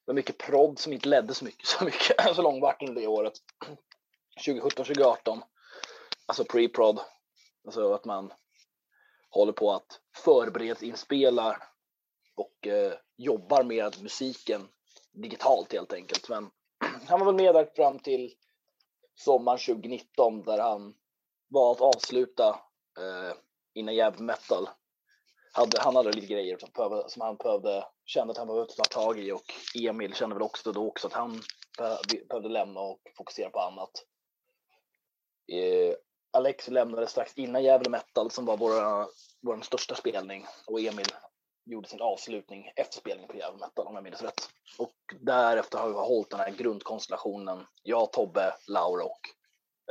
Det 0.06 0.12
var 0.12 0.14
mycket 0.14 0.38
prodd 0.38 0.80
som 0.80 0.94
inte 0.94 1.10
ledde 1.10 1.34
så 1.34 1.46
mycket, 1.46 1.68
så, 1.68 1.86
mycket, 1.86 2.36
så 2.36 2.42
långt 2.42 2.62
vart 2.62 2.82
under 2.82 3.02
det 3.02 3.08
året. 3.08 3.34
2017, 4.46 4.86
2018. 4.86 5.44
Alltså 6.26 6.44
pre-prod. 6.44 7.00
Alltså 7.66 7.94
att 7.94 8.06
man 8.06 8.34
håller 9.36 9.54
på 9.54 9.72
att 9.72 10.00
förberedsinspela 10.24 11.58
och 12.36 12.68
eh, 12.68 12.94
jobbar 13.18 13.64
med 13.64 14.02
musiken 14.02 14.68
digitalt 15.14 15.74
helt 15.74 15.94
enkelt. 15.94 16.30
Men 16.30 16.50
han 17.08 17.20
var 17.20 17.26
väl 17.26 17.36
med 17.36 17.56
där 17.56 17.70
fram 17.76 18.00
till 18.00 18.34
sommaren 19.16 19.60
2019 19.60 20.44
där 20.44 20.60
han 20.60 20.94
var 21.48 21.72
att 21.72 21.82
avsluta 21.82 22.60
eh, 23.00 23.38
innan 23.74 23.96
Jävla 23.96 24.24
Metal. 24.24 24.70
Hade, 25.54 25.80
han 25.80 25.96
hade 25.96 26.12
lite 26.12 26.28
grejer 26.28 26.58
som, 26.58 26.70
behövde, 26.74 27.10
som 27.10 27.22
han 27.22 27.36
behövde, 27.36 27.86
kände 28.06 28.32
att 28.32 28.38
han 28.38 28.48
behövde 28.48 28.74
ta 28.74 28.84
tag 28.84 29.20
i 29.20 29.32
och 29.32 29.54
Emil 29.88 30.14
kände 30.14 30.36
väl 30.36 30.44
också 30.44 30.72
då 30.72 30.88
också 30.88 31.08
att 31.08 31.14
han 31.14 31.42
behövde 32.30 32.50
lämna 32.50 32.80
och 32.80 33.02
fokusera 33.18 33.50
på 33.50 33.60
annat. 33.60 33.92
Eh, 35.52 35.96
Alex 36.36 36.68
lämnade 36.68 37.08
strax 37.08 37.34
innan 37.36 37.64
Jävla 37.64 37.90
Metal 37.90 38.32
som 38.32 38.46
var 38.46 38.58
vår, 38.58 38.72
vår 39.42 39.62
största 39.62 39.96
spelning 39.96 40.46
och 40.68 40.80
Emil 40.80 41.06
gjorde 41.66 41.88
sin 41.88 42.02
avslutning 42.02 42.72
efter 42.76 42.98
spelningen 42.98 43.30
på 43.30 43.38
Jävla 43.38 43.58
Metal 43.58 43.88
om 43.88 43.96
jag 43.96 44.04
minns 44.04 44.22
rätt. 44.22 44.50
Och 44.78 44.94
därefter 45.22 45.78
har 45.78 45.88
vi 45.88 45.94
hållit 45.94 46.30
den 46.30 46.40
här 46.40 46.52
grundkonstellationen. 46.52 47.58
Jag, 47.84 48.12
Tobbe, 48.14 48.54
Laura 48.68 49.04
och 49.04 49.20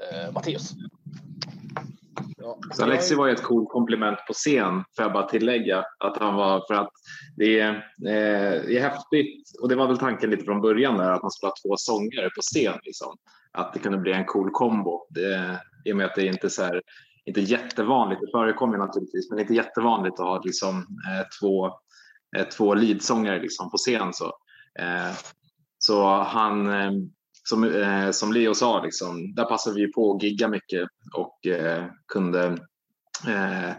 eh, 0.03 0.33
Mattias. 0.33 0.71
Ja, 2.37 2.59
så 2.73 2.83
Alexi 2.83 3.15
var 3.15 3.27
ju 3.27 3.33
ett 3.33 3.43
coolt 3.43 3.69
komplement 3.69 4.19
på 4.27 4.33
scen, 4.33 4.85
får 4.97 5.05
jag 5.05 5.13
bara 5.13 5.29
tillägga. 5.29 5.85
Att 5.99 6.17
han 6.19 6.35
var, 6.35 6.65
för 6.67 6.75
att 6.75 6.91
det 7.37 7.61
är, 7.61 7.75
eh, 8.07 8.63
det 8.67 8.79
är 8.79 8.91
häftigt, 8.91 9.61
och 9.61 9.69
det 9.69 9.77
var 9.77 9.87
väl 9.87 9.99
tanken 9.99 10.31
lite 10.31 10.45
från 10.45 10.61
början 10.61 10.99
där, 10.99 11.11
att 11.11 11.23
man 11.23 11.31
skulle 11.31 11.51
ha 11.51 11.57
två 11.65 11.77
sångare 11.77 12.31
på 12.31 12.41
scen. 12.41 12.79
Liksom. 12.83 13.17
Att 13.53 13.73
det 13.73 13.79
kunde 13.79 13.99
bli 13.99 14.13
en 14.13 14.25
cool 14.25 14.51
kombo. 14.51 15.07
Det, 15.11 15.61
i 15.85 15.93
och 15.93 15.97
med 15.97 16.07
att 16.07 16.15
det 16.15 16.27
inte 16.27 16.47
är 16.47 16.49
så 16.49 16.63
här, 16.63 16.83
inte 17.25 17.41
jättevanligt, 17.41 18.21
det 18.21 18.31
förekommer 18.31 18.79
naturligtvis, 18.79 19.31
men 19.31 19.39
inte 19.39 19.55
jättevanligt 19.55 20.21
att 20.21 20.27
ha 20.27 20.43
liksom, 20.45 20.79
eh, 20.79 21.27
två, 21.41 21.67
eh, 22.37 22.49
två 22.57 22.75
leadsångare 22.75 23.41
liksom, 23.41 23.71
på 23.71 23.77
scen. 23.77 24.13
Så, 24.13 24.25
eh, 24.79 25.13
så 25.79 26.07
han, 26.23 26.67
eh, 26.67 26.93
som, 27.49 27.65
eh, 27.65 28.11
som 28.11 28.33
Leo 28.33 28.55
sa, 28.55 28.83
liksom, 28.83 29.35
där 29.35 29.45
passade 29.45 29.77
vi 29.77 29.93
på 29.93 30.15
att 30.15 30.23
gigga 30.23 30.49
mycket 30.49 30.89
och 31.15 31.47
eh, 31.47 31.85
kunde 32.13 32.47
eh, 33.29 33.71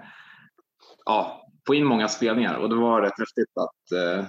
ja, 1.06 1.42
få 1.68 1.76
in 1.76 1.86
många 1.86 2.08
spelningar 2.08 2.56
och 2.56 2.70
det 2.70 2.76
var 2.76 3.02
rätt 3.02 3.20
häftigt 3.20 3.54
att, 3.56 3.92
eh, 3.92 4.26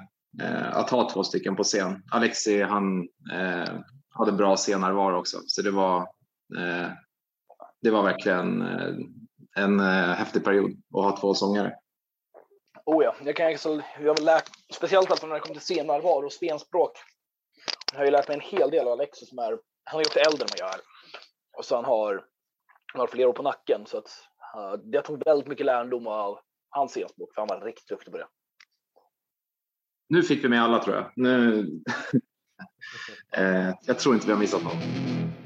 eh, 0.47 0.77
att 0.77 0.91
ha 0.91 1.11
två 1.11 1.25
stycken 1.25 1.57
på 1.57 1.63
scen. 1.63 2.03
Alexi 2.11 2.63
han 2.63 3.09
hade 4.11 4.33
bra 4.33 4.57
scennärvaro 4.57 5.19
också 5.19 5.39
så 5.47 5.63
det 5.63 5.71
var 5.71 6.07
det 7.83 7.91
var 7.91 8.03
verkligen 8.03 8.63
eh, 8.63 8.95
en 9.57 9.81
eh, 9.81 10.15
häftig 10.15 10.45
period 10.45 10.71
att 10.71 11.05
ha 11.05 11.17
två 11.21 11.35
sångare. 11.35 11.75
Oh 12.85 13.05
ja, 13.05 13.15
jag, 13.25 13.37
kan, 13.37 13.53
jag 14.01 14.15
har 14.15 14.25
lärt, 14.25 14.51
speciellt 14.73 15.11
alltså 15.11 15.27
när 15.27 15.35
det 15.35 15.41
kommer 15.41 15.55
till 15.55 15.77
scennärvaro 15.77 16.27
och 16.27 16.33
scenspråk. 16.33 16.93
Jag 17.93 17.99
har 17.99 18.05
ju 18.05 18.11
lärt 18.11 18.29
mig 18.29 18.35
en 18.35 18.59
hel 18.59 18.71
del 18.71 18.87
av 18.87 18.93
Alexis 18.93 19.29
som 19.29 19.39
är, 19.39 19.59
han 19.85 20.01
är 20.01 20.07
också 20.07 20.19
äldre 20.19 20.45
än 20.45 20.49
vad 20.51 20.69
jag 20.69 20.75
är. 20.75 20.81
Och 21.59 21.65
så 21.65 21.75
han 21.75 21.85
har, 21.85 22.25
han 22.93 23.01
har 23.01 23.07
flera 23.07 23.29
år 23.29 23.33
på 23.33 23.43
nacken 23.43 23.87
så 23.87 23.99
att 23.99 24.09
uh, 24.57 24.81
jag 24.85 25.05
tog 25.05 25.25
väldigt 25.25 25.49
mycket 25.49 25.67
lärdom 25.67 26.07
av 26.07 26.39
hans 26.71 26.91
scenspråk 26.91 27.35
för 27.35 27.41
han 27.41 27.49
var 27.49 27.61
riktigt 27.61 27.89
duktig 27.89 28.13
på 28.13 28.19
det. 28.19 28.27
Nu 30.09 30.23
fick 30.23 30.45
vi 30.45 30.49
med 30.49 30.63
alla 30.63 30.83
tror 30.83 30.97
jag. 30.97 31.13
Nu... 31.17 31.61
eh, 33.37 33.75
jag 33.83 33.99
tror 33.99 34.15
inte 34.15 34.27
vi 34.27 34.33
har 34.33 34.41
missat 34.41 34.63
någon. 34.63 35.46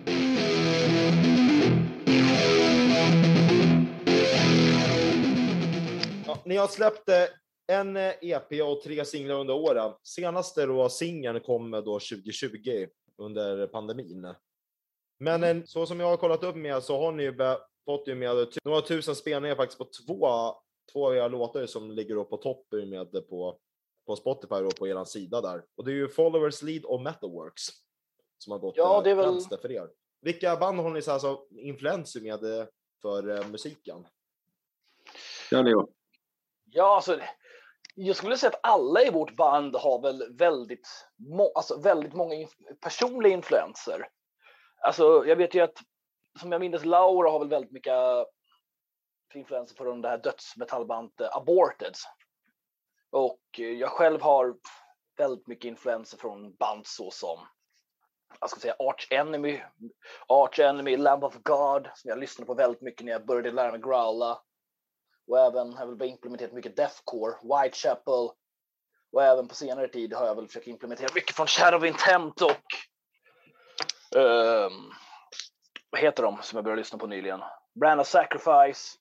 Ni 6.50 6.56
har 6.56 6.68
släppt 6.68 7.08
eh, 7.08 7.24
en 7.66 7.96
EP 7.96 8.52
eh, 8.52 8.58
e 8.58 8.62
och 8.62 8.82
tre 8.82 9.04
singlar 9.04 9.34
under 9.34 9.54
åren. 9.54 9.92
Senaste 10.02 10.66
då 10.66 10.88
singeln 10.88 11.40
kom 11.40 11.70
då 11.70 11.82
2020 11.82 12.86
under 13.16 13.66
pandemin. 13.66 14.34
Men 15.18 15.44
en, 15.44 15.66
så 15.66 15.86
som 15.86 16.00
jag 16.00 16.06
har 16.06 16.16
kollat 16.16 16.44
upp 16.44 16.56
med 16.56 16.82
så 16.82 16.98
har 16.98 17.12
ni 17.12 17.22
ju 17.22 17.36
fått 17.84 18.08
ju 18.08 18.14
med 18.14 18.46
några 18.64 18.80
tusen 18.80 19.16
spelningar 19.16 19.56
faktiskt 19.56 19.78
på 19.78 19.88
två, 20.06 20.28
två 20.92 21.06
av 21.06 21.16
era 21.16 21.28
låtar 21.28 21.66
som 21.66 21.90
ligger 21.90 22.14
då 22.14 22.24
på 22.24 22.36
topp 22.36 22.66
med 22.72 23.28
på, 23.28 23.58
på 24.06 24.16
Spotify 24.16 24.54
och 24.54 24.76
på 24.76 24.88
er 24.88 25.04
sida 25.04 25.40
där. 25.40 25.64
Och 25.76 25.84
det 25.84 25.90
är 25.90 25.94
ju 25.94 26.08
Followers 26.08 26.62
Lead 26.62 26.84
och 26.84 27.02
Metalworks 27.02 27.62
som 28.38 28.52
har 28.52 28.58
gått 28.58 28.76
ja, 28.76 29.00
det 29.04 29.10
är 29.10 29.14
väl... 29.14 29.40
för 29.40 29.72
er. 29.72 29.90
Vilka 30.20 30.56
band 30.56 30.80
har 30.80 30.90
ni 30.90 31.02
så 31.02 31.12
alltså 31.12 31.46
influenser 31.50 32.20
med 32.20 32.68
för 33.02 33.48
musiken? 33.50 34.06
Ja, 35.50 35.62
Leo. 35.62 35.99
Ja, 36.72 36.96
alltså, 36.96 37.20
jag 37.94 38.16
skulle 38.16 38.36
säga 38.36 38.50
att 38.50 38.60
alla 38.62 39.02
i 39.02 39.10
vårt 39.10 39.36
band 39.36 39.76
har 39.76 40.02
väl 40.02 40.36
väldigt, 40.36 40.88
alltså, 41.54 41.80
väldigt 41.80 42.14
många 42.14 42.34
inf 42.34 42.50
personliga 42.80 43.32
influenser. 43.32 44.08
Alltså, 44.80 45.26
jag 45.26 45.36
vet 45.36 45.54
ju 45.54 45.60
att, 45.60 45.78
som 46.40 46.52
jag 46.52 46.60
minns, 46.60 46.84
Laura 46.84 47.30
har 47.30 47.38
väl 47.38 47.48
väldigt 47.48 47.72
mycket 47.72 47.92
eh, 47.92 48.24
influenser 49.34 49.76
från 49.76 50.02
det 50.02 50.08
här 50.08 50.18
dödsmetallbandet 50.18 51.34
Aborted. 51.36 51.94
Och 53.10 53.40
eh, 53.58 53.70
jag 53.70 53.90
själv 53.90 54.20
har 54.22 54.54
väldigt 55.16 55.46
mycket 55.46 55.68
influenser 55.68 56.18
från 56.18 56.54
band 56.54 56.86
såsom 56.86 57.38
jag 58.40 58.50
ska 58.50 58.60
säga 58.60 58.76
Arch 58.78 59.12
Enemy, 59.12 59.60
Arch 60.28 60.58
Enemy, 60.58 60.96
Lamb 60.96 61.24
of 61.24 61.36
God, 61.42 61.88
som 61.94 62.08
jag 62.08 62.18
lyssnade 62.18 62.46
på 62.46 62.54
väldigt 62.54 62.82
mycket 62.82 63.04
när 63.04 63.12
jag 63.12 63.26
började 63.26 63.50
lära 63.50 63.70
mig 63.70 63.80
growla 63.80 64.42
och 65.30 65.38
även 65.38 65.72
har 65.72 65.86
väl 65.86 66.08
implementerat 66.08 66.52
mycket 66.52 66.76
Deathcore, 66.76 67.34
Whitechapel 67.42 68.30
och 69.12 69.22
även 69.22 69.48
på 69.48 69.54
senare 69.54 69.88
tid 69.88 70.12
har 70.12 70.26
jag 70.26 70.34
väl 70.34 70.46
försökt 70.46 70.66
implementera 70.66 71.08
mycket 71.14 71.36
från 71.36 71.46
Shadow 71.46 71.86
Intent 71.86 72.40
och 72.40 72.66
um, 74.16 74.92
vad 75.90 76.00
heter 76.00 76.22
de 76.22 76.38
som 76.42 76.56
jag 76.56 76.64
började 76.64 76.80
lyssna 76.80 76.98
på 76.98 77.06
nyligen? 77.06 77.40
Brand 77.80 78.00
of 78.00 78.06
Sacrifice, 78.06 78.98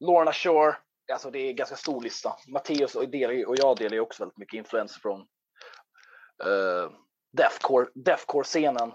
Lorna 0.00 0.32
Shore. 0.32 0.76
Alltså 1.12 1.30
det 1.30 1.38
är 1.38 1.50
en 1.50 1.56
ganska 1.56 1.76
stor 1.76 2.02
lista. 2.02 2.36
Matteus 2.48 2.94
och, 2.94 3.02
och 3.46 3.56
jag 3.58 3.76
delar 3.76 3.94
ju 3.94 4.00
också 4.00 4.22
väldigt 4.22 4.38
mycket 4.38 4.58
influenser 4.58 5.00
från 5.00 5.20
uh, 5.20 6.90
Deathcore, 7.32 7.86
Deathcore-scenen. 7.94 8.94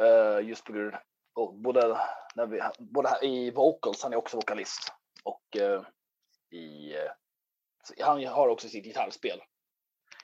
Uh, 0.00 0.48
just 0.48 0.64
på 0.64 0.72
grund 0.72 0.94
av 1.34 1.62
både, 1.62 1.98
när 2.34 2.46
vi, 2.46 2.62
både 2.78 3.18
i 3.22 3.50
vocals, 3.50 4.02
han 4.02 4.12
är 4.12 4.16
också 4.16 4.36
vokalist 4.36 4.92
och 5.22 5.56
eh, 5.56 5.82
i, 6.58 6.94
eh, 6.94 8.04
han 8.06 8.26
har 8.26 8.48
också 8.48 8.68
sitt 8.68 8.84
gitarrspel. 8.84 9.40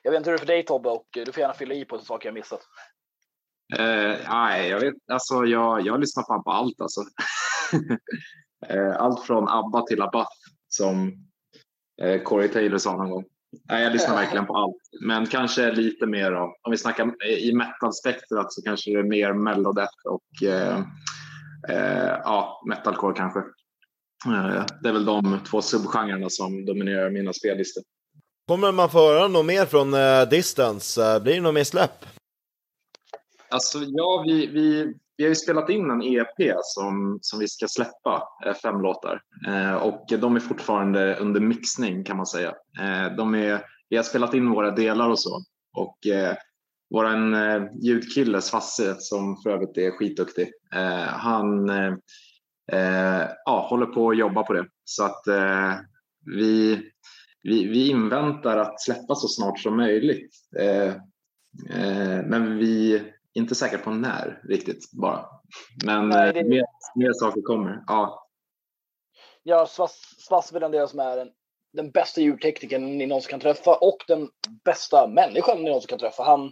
Jag 0.03 0.11
vet 0.11 0.17
inte 0.17 0.29
hur 0.29 0.37
det 0.37 0.41
är 0.41 0.45
för 0.45 0.53
dig 0.53 0.65
Tobbe 0.65 0.89
och 0.89 1.17
eh, 1.17 1.25
du 1.25 1.31
får 1.31 1.41
gärna 1.41 1.53
fylla 1.53 1.73
i 1.73 1.85
på 1.85 1.99
saker 1.99 2.27
jag 2.27 2.33
missat. 2.33 2.61
Eh, 3.77 4.17
nej, 4.29 4.69
jag 4.69 4.79
vet, 4.79 4.95
alltså 5.07 5.45
jag, 5.45 5.81
jag 5.81 5.99
lyssnar 5.99 6.23
fan 6.23 6.43
på 6.43 6.51
allt 6.51 6.81
alltså. 6.81 7.01
eh, 8.67 8.95
allt 8.95 9.25
från 9.25 9.49
ABBA 9.49 9.81
till 9.81 10.01
ABBA 10.01 10.27
som 10.67 11.13
eh, 12.01 12.21
Corey 12.21 12.47
Taylor 12.47 12.77
sa 12.77 12.97
någon 12.97 13.09
gång. 13.09 13.25
Nej, 13.69 13.83
jag 13.83 13.93
lyssnar 13.93 14.15
verkligen 14.15 14.45
på 14.45 14.57
allt, 14.57 14.75
men 15.05 15.25
kanske 15.25 15.71
lite 15.71 16.05
mer 16.05 16.31
av, 16.31 16.49
om 16.61 16.71
vi 16.71 16.77
snackar 16.77 17.05
eh, 17.05 17.33
i 17.33 17.53
metal-spektrat 17.53 18.53
så 18.53 18.61
kanske 18.61 18.91
det 18.91 18.99
är 18.99 19.03
mer 19.03 19.33
mellodeath 19.33 20.05
och 20.05 20.43
eh, 20.47 20.79
eh, 21.69 22.19
ja, 22.23 22.63
metalcore 22.67 23.15
kanske. 23.15 23.39
Eh, 24.25 24.65
det 24.81 24.89
är 24.89 24.93
väl 24.93 25.05
de 25.05 25.39
två 25.49 25.61
subgenrerna 25.61 26.29
som 26.29 26.65
dominerar 26.65 27.09
mina 27.09 27.33
spellistor. 27.33 27.83
Kommer 28.47 28.71
man 28.71 28.89
få 28.89 28.97
höra 28.97 29.27
något 29.27 29.45
mer 29.45 29.65
från 29.65 29.93
uh, 29.93 30.29
Distance? 30.29 31.01
Uh, 31.01 31.23
blir 31.23 31.33
det 31.33 31.41
något 31.41 31.53
mer 31.53 31.63
släpp? 31.63 32.05
Alltså, 33.49 33.79
ja, 33.87 34.23
vi, 34.27 34.47
vi, 34.47 34.93
vi 35.19 35.23
har 35.23 35.29
ju 35.29 35.35
spelat 35.35 35.69
in 35.69 35.89
en 35.89 36.03
EP 36.03 36.57
som, 36.61 37.19
som 37.21 37.39
vi 37.39 37.47
ska 37.47 37.67
släppa, 37.67 38.23
fem 38.61 38.81
låtar. 38.81 39.21
Eh, 39.47 39.73
och 39.73 40.05
de 40.19 40.35
är 40.35 40.39
fortfarande 40.39 41.15
under 41.15 41.39
mixning 41.39 42.03
kan 42.03 42.17
man 42.17 42.25
säga. 42.25 42.49
Eh, 42.81 43.15
de 43.17 43.35
är, 43.35 43.61
vi 43.89 43.97
har 43.97 44.03
spelat 44.03 44.33
in 44.33 44.49
våra 44.49 44.71
delar 44.71 45.09
och 45.09 45.19
så. 45.19 45.43
Och 45.77 46.07
eh, 46.07 46.35
vår 46.89 47.05
eh, 47.05 47.63
ljudkille, 47.81 48.41
Svasse, 48.41 48.95
som 48.99 49.37
för 49.37 49.49
övrigt 49.49 49.77
är 49.77 49.91
skitduktig, 49.91 50.51
han 51.07 51.69
eh, 51.69 51.93
ja, 53.45 53.67
håller 53.69 53.85
på 53.85 54.09
att 54.09 54.17
jobba 54.17 54.43
på 54.43 54.53
det. 54.53 54.65
Så 54.83 55.05
att 55.05 55.27
eh, 55.27 55.73
vi, 56.25 56.81
vi, 57.43 57.67
vi 57.67 57.89
inväntar 57.89 58.57
att 58.57 58.81
släppa 58.81 59.15
så 59.15 59.27
snart 59.27 59.59
som 59.59 59.77
möjligt. 59.77 60.35
Eh, 60.59 60.87
eh 61.69 62.25
men 62.25 62.57
vi 62.57 62.95
är 62.95 63.13
inte 63.33 63.55
säkra 63.55 63.79
på 63.79 63.91
när 63.91 64.41
riktigt 64.49 64.91
bara. 64.91 65.25
Men 65.85 66.09
Nej, 66.09 66.33
det... 66.33 66.43
mer, 66.43 66.65
mer 66.95 67.13
saker 67.13 67.41
kommer. 67.41 67.83
Ja. 67.87 68.25
Ja, 69.43 69.65
Svass, 69.65 70.51
är 70.53 70.59
den 70.59 70.71
del 70.71 70.87
som 70.87 70.99
är 70.99 71.17
en 71.17 71.29
den 71.73 71.91
bästa 71.91 72.21
ljudteknikern 72.21 72.97
ni 72.97 73.05
någonsin 73.05 73.29
kan 73.29 73.39
träffa 73.39 73.75
och 73.75 73.97
den 74.07 74.29
bästa 74.65 75.07
människan 75.07 75.57
ni 75.57 75.63
någonsin 75.63 75.87
kan 75.87 75.99
träffa. 75.99 76.23
Han 76.23 76.51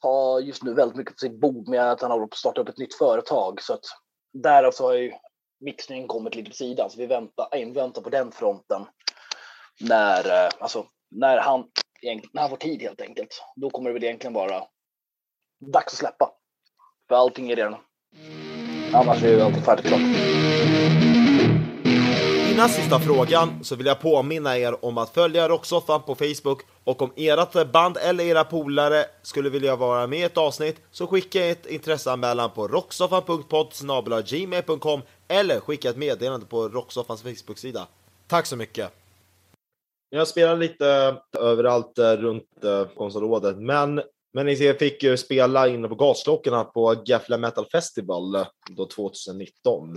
har 0.00 0.40
just 0.40 0.62
nu 0.62 0.74
väldigt 0.74 0.96
mycket 0.96 1.14
på 1.14 1.18
sitt 1.18 1.40
bord 1.40 1.68
med 1.68 1.90
att 1.90 2.02
han 2.02 2.10
håller 2.10 2.26
på 2.26 2.32
att 2.32 2.38
starta 2.38 2.60
upp 2.60 2.68
ett 2.68 2.78
nytt 2.78 2.94
företag. 2.94 3.62
Så 3.62 3.74
att 3.74 3.84
därav 4.32 4.70
så 4.70 4.86
har 4.86 4.94
ju 4.94 5.12
mixningen 5.60 6.08
kommit 6.08 6.34
lite 6.34 6.50
på 6.50 6.56
sidan. 6.56 6.90
Så 6.90 6.98
vi 6.98 7.06
väntar, 7.06 7.48
äh, 7.52 7.62
inväntar 7.62 8.02
på 8.02 8.10
den 8.10 8.32
fronten 8.32 8.86
när, 9.80 10.44
eh, 10.44 10.50
alltså, 10.60 10.86
när, 11.10 11.38
han, 11.38 11.64
när 12.32 12.40
han 12.40 12.50
får 12.50 12.56
tid 12.56 12.82
helt 12.82 13.00
enkelt. 13.00 13.42
Då 13.56 13.70
kommer 13.70 13.90
det 13.90 13.94
väl 13.94 14.04
egentligen 14.04 14.34
vara 14.34 14.64
dags 15.72 15.92
att 15.92 15.98
släppa. 15.98 16.30
För 17.08 17.14
allting 17.14 17.50
är 17.50 17.56
redan... 17.56 17.76
Annars 18.94 19.22
är 19.22 19.28
ju 19.28 19.40
allting 19.40 19.62
färdigt 19.62 19.86
klart. 19.86 20.00
Innan 22.60 22.70
sista 22.70 22.98
frågan 22.98 23.64
så 23.64 23.76
vill 23.76 23.86
jag 23.86 24.00
påminna 24.00 24.58
er 24.58 24.84
om 24.84 24.98
att 24.98 25.10
följa 25.10 25.48
Rocksoffan 25.48 26.02
på 26.02 26.14
Facebook 26.14 26.62
och 26.84 27.02
om 27.02 27.12
ert 27.16 27.72
band 27.72 27.96
eller 27.96 28.24
era 28.24 28.44
polare 28.44 29.04
skulle 29.22 29.50
vilja 29.50 29.76
vara 29.76 30.06
med 30.06 30.18
i 30.18 30.22
ett 30.22 30.38
avsnitt 30.38 30.76
så 30.90 31.06
skicka 31.06 31.46
ett 31.46 31.66
intresseanmälan 31.66 32.50
på 32.50 32.68
rocksoffan.podd 32.68 33.72
eller 35.28 35.60
skicka 35.60 35.90
ett 35.90 35.96
meddelande 35.96 36.46
på 36.46 36.68
Rocksoffans 36.68 37.22
Facebook-sida. 37.22 37.86
Tack 38.26 38.46
så 38.46 38.56
mycket! 38.56 38.90
Jag 40.10 40.28
spelar 40.28 40.56
lite 40.56 41.16
överallt 41.38 41.98
eh, 41.98 42.12
runt 42.12 42.64
eh, 42.64 42.84
konsolrådet, 42.96 43.56
men 43.58 44.02
men 44.32 44.46
ni 44.46 44.56
fick 44.56 45.02
ju 45.02 45.16
spela 45.16 45.68
inne 45.68 45.88
på 45.88 45.94
gasklockorna 45.94 46.64
på 46.64 47.02
Gefle 47.06 47.38
Metal 47.38 47.66
Festival 47.72 48.34
eh, 48.34 48.46
då 48.70 48.86
2019. 48.86 49.94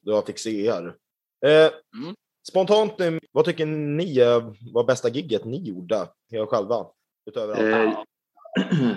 Då 0.00 0.12
jag 0.12 0.26
fick 0.26 0.38
se 0.38 0.66
er. 0.66 0.94
Eh, 1.46 1.70
mm. 2.02 2.14
Spontant 2.48 2.98
nu, 2.98 3.20
vad 3.32 3.44
tycker 3.44 3.66
ni 3.66 4.18
var 4.72 4.84
bästa 4.84 5.08
gigget 5.08 5.44
ni 5.44 5.68
gjorde, 5.68 6.08
er 6.30 6.46
själva? 6.46 6.86
Utöver 7.30 7.54
allt? 7.54 7.96
Eh, 8.58 8.90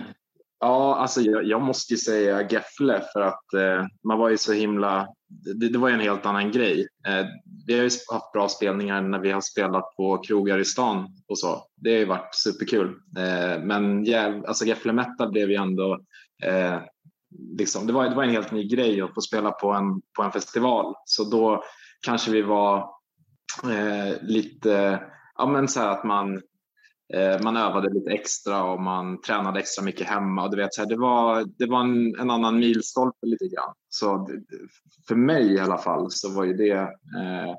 ja, 0.60 0.96
alltså 0.96 1.22
jag, 1.22 1.44
jag, 1.44 1.62
måste 1.62 1.94
ju 1.94 1.98
säga 1.98 2.48
Gefle 2.50 3.04
för 3.14 3.22
att 3.22 3.54
eh, 3.54 3.86
man 4.04 4.20
var 4.20 4.30
ju 4.30 4.38
så 4.38 4.54
himla, 4.54 5.08
det, 5.28 5.70
det 5.70 5.80
var 5.80 5.90
ju 5.90 5.94
en 5.94 6.00
helt 6.00 6.26
annan 6.26 6.52
grej. 6.52 6.88
Eh, 7.08 7.26
vi 7.68 7.74
har 7.74 7.84
ju 7.84 7.90
haft 8.12 8.32
bra 8.34 8.50
spelningar 8.50 9.02
när 9.02 9.20
vi 9.20 9.32
har 9.32 9.42
spelat 9.42 9.96
på 9.98 10.18
krogar 10.18 10.60
i 10.60 10.66
stan 10.66 11.08
och 11.28 11.40
så. 11.40 11.64
Det 11.76 11.92
har 11.92 11.98
ju 11.98 12.06
varit 12.06 12.36
superkul. 12.36 12.88
Eh, 13.18 13.64
men 13.64 14.06
ja, 14.06 14.42
alltså 14.48 14.66
Gefle 14.66 14.94
Metal 14.94 15.32
blev 15.32 15.50
ju 15.50 15.56
ändå 15.56 16.00
eh, 16.44 16.80
Liksom, 17.58 17.88
det, 17.88 17.94
var, 17.94 18.10
det 18.10 18.16
var 18.16 18.24
en 18.24 18.30
helt 18.30 18.52
ny 18.52 18.68
grej 18.68 19.02
att 19.02 19.14
få 19.14 19.22
spela 19.22 19.52
på 19.52 19.72
en, 19.72 20.02
på 20.18 20.24
en 20.24 20.32
festival. 20.32 20.94
Så 21.06 21.24
då 21.24 21.64
kanske 22.04 22.32
vi 22.32 22.42
var 22.42 22.78
eh, 23.64 24.22
lite, 24.22 25.04
ja 25.38 25.46
men 25.46 25.68
så 25.68 25.80
här 25.80 25.90
att 25.90 26.04
man, 26.04 26.42
eh, 27.14 27.42
man 27.44 27.58
övade 27.58 27.94
lite 27.94 28.12
extra 28.12 28.64
och 28.64 28.82
man 28.82 29.22
tränade 29.22 29.60
extra 29.60 29.86
mycket 29.86 30.08
hemma. 30.08 30.44
Och 30.44 30.52
du 30.52 30.58
vet, 30.58 30.74
så 30.74 30.82
här, 30.82 30.90
det 30.90 30.98
var, 30.98 31.46
det 31.58 31.66
var 31.66 31.80
en, 31.82 32.20
en 32.20 32.30
annan 32.30 32.60
milstolpe 32.60 33.26
lite 33.26 33.46
grann. 33.46 33.74
Så 33.90 34.30
för 35.08 35.16
mig 35.16 35.54
i 35.54 35.60
alla 35.60 35.78
fall 35.78 36.12
så 36.12 36.34
var 36.34 36.44
ju 36.44 36.54
det 36.54 36.78
eh, 37.18 37.56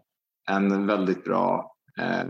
en 0.50 0.86
väldigt 0.86 1.24
bra, 1.24 1.74
eh, 2.00 2.24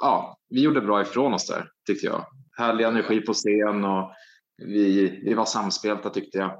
ja, 0.00 0.38
vi 0.48 0.60
gjorde 0.60 0.80
bra 0.80 1.02
ifrån 1.02 1.34
oss 1.34 1.46
där 1.46 1.68
tyckte 1.86 2.06
jag. 2.06 2.26
Härlig 2.58 2.84
energi 2.84 3.20
på 3.20 3.32
scen 3.32 3.84
och 3.84 4.12
vi, 4.56 5.08
vi 5.24 5.34
var 5.34 5.44
samspelta 5.44 6.10
tyckte 6.10 6.38
jag. 6.38 6.50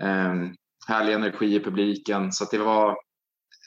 Eh, 0.00 0.34
härlig 0.88 1.12
energi 1.12 1.54
i 1.54 1.60
publiken 1.60 2.32
så 2.32 2.44
det 2.50 2.58
var 2.58 2.96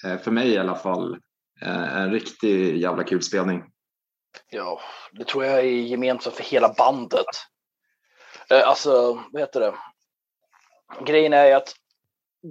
Eh, 0.04 0.18
för 0.18 0.32
mig 0.32 0.50
i 0.50 0.58
alla 0.58 0.76
fall, 0.76 1.18
eh, 1.62 1.98
en 1.98 2.12
riktig 2.12 2.78
jävla 2.78 3.04
kul 3.04 3.22
spelning. 3.22 3.64
Ja, 4.50 4.80
det 5.12 5.26
tror 5.26 5.46
jag 5.46 5.60
är 5.60 5.64
gemensamt 5.64 6.36
för 6.36 6.44
hela 6.44 6.74
bandet. 6.74 7.26
Eh, 8.50 8.68
alltså, 8.68 9.24
vad 9.32 9.42
heter 9.42 9.60
det? 9.60 9.74
Grejen 11.06 11.34
är 11.34 11.56
att 11.56 11.76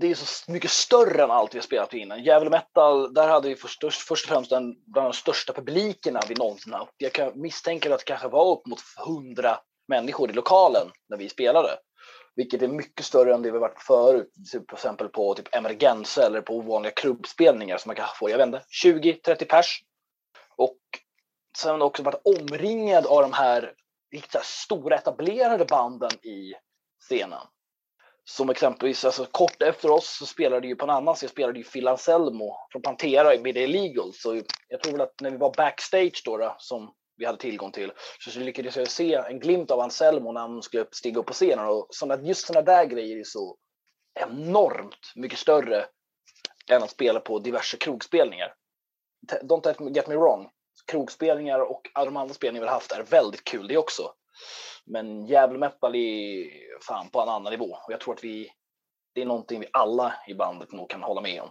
det 0.01 0.11
är 0.11 0.15
så 0.15 0.53
mycket 0.53 0.71
större 0.71 1.23
än 1.23 1.31
allt 1.31 1.55
vi 1.55 1.59
har 1.59 1.63
spelat 1.63 1.95
innan. 1.95 2.25
Djävul 2.25 2.51
metal, 2.51 3.15
där 3.15 3.29
hade 3.29 3.49
vi 3.49 3.57
först, 3.57 3.81
först 3.83 4.25
och 4.25 4.29
främst 4.29 4.51
den, 4.51 4.75
bland 4.87 5.09
de 5.09 5.13
största 5.13 5.53
publikerna 5.53 6.21
vi 6.29 6.35
någonsin 6.35 6.73
haft. 6.73 6.93
Jag 6.97 7.13
kan 7.13 7.41
misstänka 7.41 7.95
att 7.95 7.99
det 7.99 8.05
kanske 8.05 8.29
var 8.29 8.53
upp 8.53 8.67
mot 8.67 8.81
hundra 9.07 9.59
människor 9.89 10.31
i 10.31 10.33
lokalen 10.33 10.91
när 11.09 11.17
vi 11.17 11.29
spelade. 11.29 11.79
Vilket 12.37 12.63
är 12.63 12.69
mycket 12.69 13.07
större 13.07 13.35
än 13.35 13.43
det 13.43 13.51
vi 13.51 13.59
varit 13.59 13.83
förut. 13.83 14.33
Till 14.51 14.63
exempel 14.73 15.09
på 15.09 15.35
typ 15.35 15.55
Emergenza 15.55 16.27
eller 16.27 16.41
på 16.41 16.57
ovanliga 16.57 16.93
klubbspelningar 16.93 17.79
som 17.79 17.89
man 17.89 17.97
kan 17.97 18.07
få, 18.19 18.31
jag 18.31 18.39
vet 18.39 18.47
inte, 18.47 18.63
20-30 18.85 19.45
pers. 19.45 19.83
Och 20.57 20.79
sen 21.59 21.71
har 21.71 21.79
man 21.79 21.87
också 21.87 22.03
varit 22.03 22.23
omringad 22.25 23.07
av 23.07 23.23
de 23.23 23.33
här 23.33 23.75
riktigt 24.13 24.45
stora 24.45 24.97
etablerade 24.97 25.65
banden 25.65 26.11
i 26.23 26.55
scenen. 27.01 27.47
Som 28.25 28.51
exempelvis, 28.51 29.05
alltså 29.05 29.27
kort 29.31 29.63
efter 29.63 29.91
oss 29.91 30.17
så 30.19 30.27
spelade 30.27 30.67
ju 30.67 30.77
på 30.77 30.85
en 30.85 30.91
annan 30.91 31.15
scen 31.15 31.29
spelade 31.29 31.59
ju 31.59 31.65
Phil 31.65 31.89
Anselmo 31.89 32.57
från 32.73 32.83
Pantera 32.83 33.35
i 33.35 33.53
The 33.53 33.65
Illegal. 33.65 34.13
Så 34.15 34.43
jag 34.69 34.83
tror 34.83 34.93
väl 34.93 35.01
att 35.01 35.21
när 35.21 35.31
vi 35.31 35.37
var 35.37 35.55
backstage 35.57 36.23
då, 36.25 36.37
då 36.37 36.57
som 36.59 36.95
vi 37.17 37.25
hade 37.25 37.39
tillgång 37.39 37.73
till. 37.73 37.93
Så 38.19 38.41
lyckades 38.41 38.77
jag 38.77 38.89
se 38.89 39.15
en 39.15 39.41
glimt 39.41 39.71
av 39.71 39.81
Anselmo 39.81 40.33
när 40.33 40.41
han 40.41 40.63
skulle 40.63 40.87
stiga 40.91 41.21
upp 41.21 41.27
på 41.27 41.33
scenen. 41.33 41.67
Och 41.67 41.87
såna, 41.91 42.23
just 42.23 42.47
sådana 42.47 42.65
där 42.65 42.85
grejer 42.85 43.19
är 43.19 43.25
så 43.25 43.57
enormt 44.21 45.13
mycket 45.17 45.39
större 45.39 45.87
än 46.71 46.83
att 46.83 46.91
spela 46.91 47.21
på 47.21 47.39
diverse 47.39 47.77
krogspelningar. 47.77 48.55
Don't 49.43 49.95
get 49.95 50.09
me 50.09 50.15
wrong. 50.15 50.51
Krogspelningar 50.87 51.61
och 51.61 51.91
alla 51.95 52.05
de 52.05 52.17
andra 52.17 52.35
spelningar 52.35 52.63
vi 52.63 52.69
har 52.69 52.75
haft 52.75 52.93
är 52.93 53.03
väldigt 53.03 53.45
kul 53.45 53.69
det 53.69 53.77
också. 53.77 54.13
Men 54.87 55.27
Gävle 55.27 55.59
metal 55.59 55.95
är 55.95 56.51
fan 56.87 57.11
på 57.11 57.21
en 57.21 57.29
annan 57.29 57.53
nivå. 57.53 57.77
Och 57.87 57.93
jag 57.93 58.01
tror 58.01 58.15
att 58.15 58.25
vi, 58.25 58.51
det 59.15 59.23
är 59.23 59.27
någonting 59.27 59.61
vi 59.61 59.67
alla 59.73 60.15
i 60.29 60.35
bandet 60.35 60.73
nog 60.73 60.91
kan 60.91 61.03
hålla 61.03 61.21
med 61.21 61.43
om. 61.43 61.51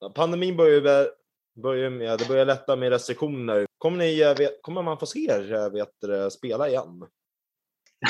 Med 0.00 0.14
pandemin 0.14 0.56
började 0.56 1.10
börjar 1.56 1.90
med, 1.90 2.18
det 2.18 2.28
börjar 2.28 2.44
lätta 2.44 2.76
med 2.76 2.90
restriktioner. 2.90 3.66
Kommer, 3.78 3.98
ni, 3.98 4.20
eh, 4.20 4.48
kommer 4.60 4.82
man 4.82 4.98
få 4.98 5.06
se 5.06 5.30
er 5.30 5.54
eh, 5.54 5.70
vet, 5.70 6.32
spela 6.32 6.68
igen? 6.68 7.06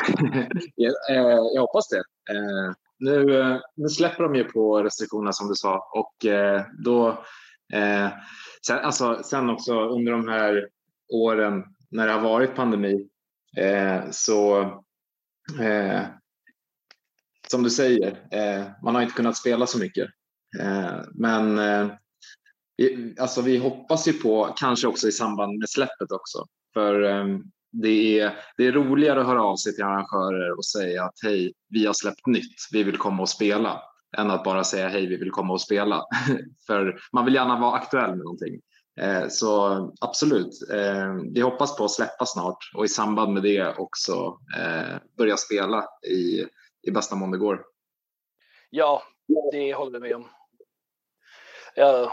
jag, 0.74 0.94
eh, 1.11 1.38
jag 1.54 1.61
hoppas 1.61 1.88
det. 1.88 1.98
Eh, 2.35 2.72
nu, 2.98 3.24
nu 3.74 3.88
släpper 3.88 4.22
de 4.22 4.35
ju 4.35 4.44
på 4.44 4.82
restriktionerna 4.82 5.32
som 5.32 5.48
du 5.48 5.54
sa 5.54 5.90
och 5.94 6.26
då 6.85 7.24
sen, 8.66 8.78
alltså, 8.78 9.22
sen 9.24 9.50
också 9.50 9.80
under 9.80 10.12
de 10.12 10.28
här 10.28 10.68
åren 11.12 11.64
när 11.90 12.06
det 12.06 12.12
har 12.12 12.20
varit 12.20 12.54
pandemi 12.54 13.09
så 14.11 14.70
som 17.48 17.62
du 17.62 17.70
säger, 17.70 18.18
man 18.85 18.94
har 18.94 19.02
inte 19.02 19.14
kunnat 19.14 19.37
spela 19.37 19.66
så 19.66 19.78
mycket. 19.78 20.09
Men 21.14 21.59
vi, 22.76 23.14
alltså 23.18 23.42
vi 23.42 23.58
hoppas 23.58 24.08
ju 24.08 24.12
på, 24.12 24.54
kanske 24.56 24.86
också 24.86 25.08
i 25.08 25.12
samband 25.12 25.58
med 25.58 25.68
släppet 25.68 26.12
också, 26.12 26.46
för 26.74 27.02
um, 27.02 27.44
det 27.82 28.20
är, 28.20 28.32
det 28.56 28.66
är 28.66 28.72
roligare 28.72 29.20
att 29.20 29.26
höra 29.26 29.42
av 29.42 29.56
sig 29.56 29.74
till 29.74 29.84
arrangörer 29.84 30.56
och 30.56 30.66
säga 30.66 31.04
att 31.04 31.14
hej, 31.22 31.52
vi 31.68 31.86
har 31.86 31.92
släppt 31.92 32.26
nytt, 32.26 32.56
vi 32.72 32.82
vill 32.82 32.96
komma 32.96 33.22
och 33.22 33.28
spela, 33.28 33.82
än 34.16 34.30
att 34.30 34.44
bara 34.44 34.64
säga 34.64 34.88
hej, 34.88 35.06
vi 35.06 35.16
vill 35.16 35.30
komma 35.30 35.52
och 35.52 35.60
spela. 35.60 36.02
för 36.66 36.98
man 37.12 37.24
vill 37.24 37.34
gärna 37.34 37.60
vara 37.60 37.72
aktuell 37.72 38.10
med 38.10 38.18
någonting. 38.18 38.60
Eh, 39.00 39.28
så 39.28 39.76
absolut, 40.00 40.70
eh, 40.72 41.14
vi 41.34 41.40
hoppas 41.40 41.76
på 41.76 41.84
att 41.84 41.90
släppa 41.90 42.26
snart 42.26 42.58
och 42.74 42.84
i 42.84 42.88
samband 42.88 43.32
med 43.32 43.42
det 43.42 43.74
också 43.78 44.38
eh, 44.58 44.96
börja 45.18 45.36
spela 45.36 45.84
i, 46.10 46.46
i 46.82 46.90
bästa 46.90 47.16
mån 47.16 47.30
det 47.30 47.38
går. 47.38 47.64
Ja, 48.70 49.02
det 49.52 49.74
håller 49.74 49.92
vi 49.92 50.00
med 50.00 50.16
om. 50.16 50.28
Jag 51.74 52.12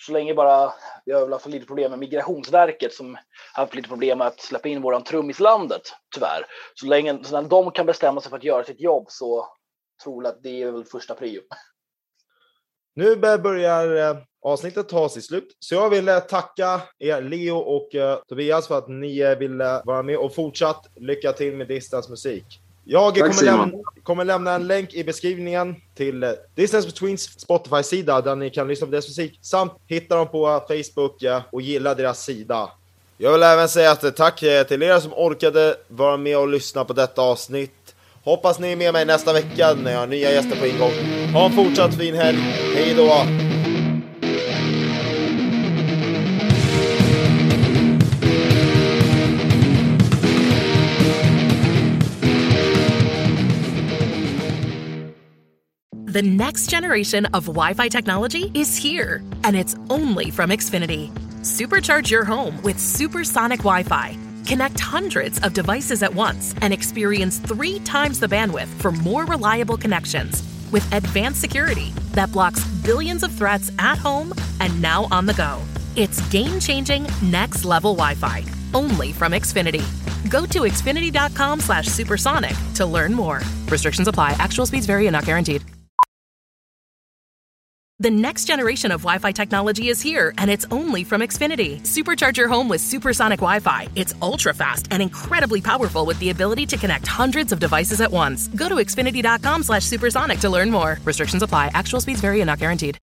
så 0.00 0.12
länge 0.12 0.34
bara, 0.34 0.72
vi 1.04 1.12
har 1.12 1.20
väl 1.20 1.32
haft 1.32 1.46
lite 1.46 1.66
problem 1.66 1.90
med 1.90 1.98
Migrationsverket 1.98 2.92
som 2.92 3.14
har 3.54 3.62
haft 3.62 3.74
lite 3.74 3.88
problem 3.88 4.18
med 4.18 4.26
att 4.26 4.40
släppa 4.40 4.68
in 4.68 4.82
våran 4.82 5.04
trummis 5.04 5.40
landet, 5.40 5.82
tyvärr. 6.14 6.46
Så 6.74 6.86
länge 6.86 7.24
så 7.24 7.40
när 7.40 7.48
de 7.48 7.70
kan 7.70 7.86
bestämma 7.86 8.20
sig 8.20 8.30
för 8.30 8.36
att 8.36 8.44
göra 8.44 8.64
sitt 8.64 8.80
jobb 8.80 9.06
så 9.08 9.46
tror 10.04 10.24
jag 10.24 10.32
att 10.32 10.42
det 10.42 10.62
är 10.62 10.70
väl 10.70 10.84
första 10.84 11.14
prio. 11.14 11.40
Nu 12.94 13.16
börjar 13.16 13.96
eh, 13.96 14.16
avsnittet 14.42 14.88
ta 14.88 15.08
sig 15.08 15.22
slut, 15.22 15.56
så 15.58 15.74
jag 15.74 15.90
vill 15.90 16.08
eh, 16.08 16.18
tacka 16.18 16.82
er 16.98 17.22
Leo 17.22 17.56
och 17.56 17.94
eh, 17.94 18.18
Tobias 18.28 18.68
för 18.68 18.78
att 18.78 18.88
ni 18.88 19.34
ville 19.34 19.82
vara 19.84 20.02
med 20.02 20.16
och 20.16 20.34
fortsatt 20.34 20.86
lycka 20.96 21.32
till 21.32 21.56
med 21.56 21.68
Distance 21.68 22.10
jag 22.92 23.14
kommer 23.14 23.44
lämna, 23.44 23.70
kommer 24.02 24.24
lämna, 24.24 24.54
en 24.54 24.66
länk 24.66 24.94
i 24.94 25.04
beskrivningen 25.04 25.76
till 25.94 26.24
uh, 26.24 26.30
Distance 26.54 26.88
Betweens 26.88 27.40
Spotify-sida 27.40 28.20
där 28.20 28.36
ni 28.36 28.50
kan 28.50 28.68
lyssna 28.68 28.86
på 28.86 28.90
deras 28.90 29.08
musik 29.08 29.38
samt 29.42 29.72
hitta 29.86 30.16
dem 30.16 30.28
på 30.28 30.62
Facebook 30.68 31.22
uh, 31.22 31.40
och 31.52 31.62
gilla 31.62 31.94
deras 31.94 32.24
sida. 32.24 32.70
Jag 33.18 33.32
vill 33.32 33.42
även 33.42 33.68
säga 33.68 33.90
att 33.90 34.16
tack 34.16 34.38
till 34.38 34.82
er 34.82 35.00
som 35.00 35.12
orkade 35.12 35.76
vara 35.88 36.16
med 36.16 36.38
och 36.38 36.48
lyssna 36.48 36.84
på 36.84 36.92
detta 36.92 37.22
avsnitt. 37.22 37.94
Hoppas 38.24 38.58
ni 38.58 38.72
är 38.72 38.76
med 38.76 38.92
mig 38.92 39.04
nästa 39.04 39.32
vecka 39.32 39.74
när 39.82 39.92
jag 39.92 39.98
har 39.98 40.06
nya 40.06 40.32
gäster 40.32 40.56
på 40.56 40.66
ingång. 40.66 40.92
Ha 41.32 41.46
en 41.46 41.52
fortsatt 41.52 41.94
fin 41.94 42.14
helg. 42.14 42.38
Hej 42.74 42.94
då! 42.96 43.49
The 56.10 56.22
next 56.22 56.68
generation 56.68 57.26
of 57.26 57.46
Wi 57.46 57.72
Fi 57.72 57.86
technology 57.86 58.50
is 58.52 58.76
here, 58.76 59.22
and 59.44 59.54
it's 59.54 59.76
only 59.90 60.32
from 60.32 60.50
Xfinity. 60.50 61.12
Supercharge 61.42 62.10
your 62.10 62.24
home 62.24 62.60
with 62.62 62.80
supersonic 62.80 63.60
Wi 63.60 63.84
Fi. 63.84 64.18
Connect 64.44 64.80
hundreds 64.80 65.38
of 65.44 65.54
devices 65.54 66.02
at 66.02 66.12
once 66.12 66.52
and 66.62 66.74
experience 66.74 67.38
three 67.38 67.78
times 67.84 68.18
the 68.18 68.26
bandwidth 68.26 68.66
for 68.80 68.90
more 68.90 69.24
reliable 69.24 69.76
connections. 69.76 70.42
With 70.72 70.92
advanced 70.92 71.40
security 71.40 71.92
that 72.10 72.32
blocks 72.32 72.64
billions 72.84 73.22
of 73.22 73.30
threats 73.30 73.70
at 73.78 73.96
home 73.96 74.34
and 74.58 74.82
now 74.82 75.06
on 75.12 75.26
the 75.26 75.34
go. 75.34 75.60
It's 75.94 76.20
game 76.28 76.58
changing, 76.58 77.06
next 77.22 77.64
level 77.64 77.94
Wi 77.94 78.16
Fi, 78.16 78.42
only 78.74 79.12
from 79.12 79.30
Xfinity. 79.30 79.86
Go 80.28 80.44
to 80.46 80.62
xfinity.com 80.62 81.60
slash 81.60 81.86
supersonic 81.86 82.56
to 82.74 82.84
learn 82.84 83.14
more. 83.14 83.42
Restrictions 83.68 84.08
apply, 84.08 84.34
actual 84.40 84.66
speeds 84.66 84.86
vary 84.86 85.06
and 85.06 85.12
not 85.12 85.24
guaranteed. 85.24 85.62
The 88.00 88.10
next 88.10 88.46
generation 88.46 88.92
of 88.92 89.02
Wi 89.02 89.18
Fi 89.18 89.30
technology 89.30 89.88
is 89.90 90.00
here, 90.00 90.32
and 90.38 90.50
it's 90.50 90.64
only 90.70 91.04
from 91.04 91.20
Xfinity. 91.20 91.82
Supercharge 91.82 92.38
your 92.38 92.48
home 92.48 92.66
with 92.66 92.80
supersonic 92.80 93.40
Wi 93.40 93.60
Fi. 93.60 93.88
It's 93.94 94.14
ultra 94.22 94.54
fast 94.54 94.88
and 94.90 95.02
incredibly 95.02 95.60
powerful 95.60 96.06
with 96.06 96.18
the 96.18 96.30
ability 96.30 96.64
to 96.64 96.78
connect 96.78 97.06
hundreds 97.06 97.52
of 97.52 97.60
devices 97.60 98.00
at 98.00 98.10
once. 98.10 98.48
Go 98.48 98.70
to 98.70 98.76
xfinity.com 98.76 99.64
slash 99.64 99.84
supersonic 99.84 100.38
to 100.38 100.48
learn 100.48 100.70
more. 100.70 100.98
Restrictions 101.04 101.42
apply, 101.42 101.72
actual 101.74 102.00
speeds 102.00 102.22
vary 102.22 102.40
and 102.40 102.46
not 102.46 102.58
guaranteed. 102.58 102.98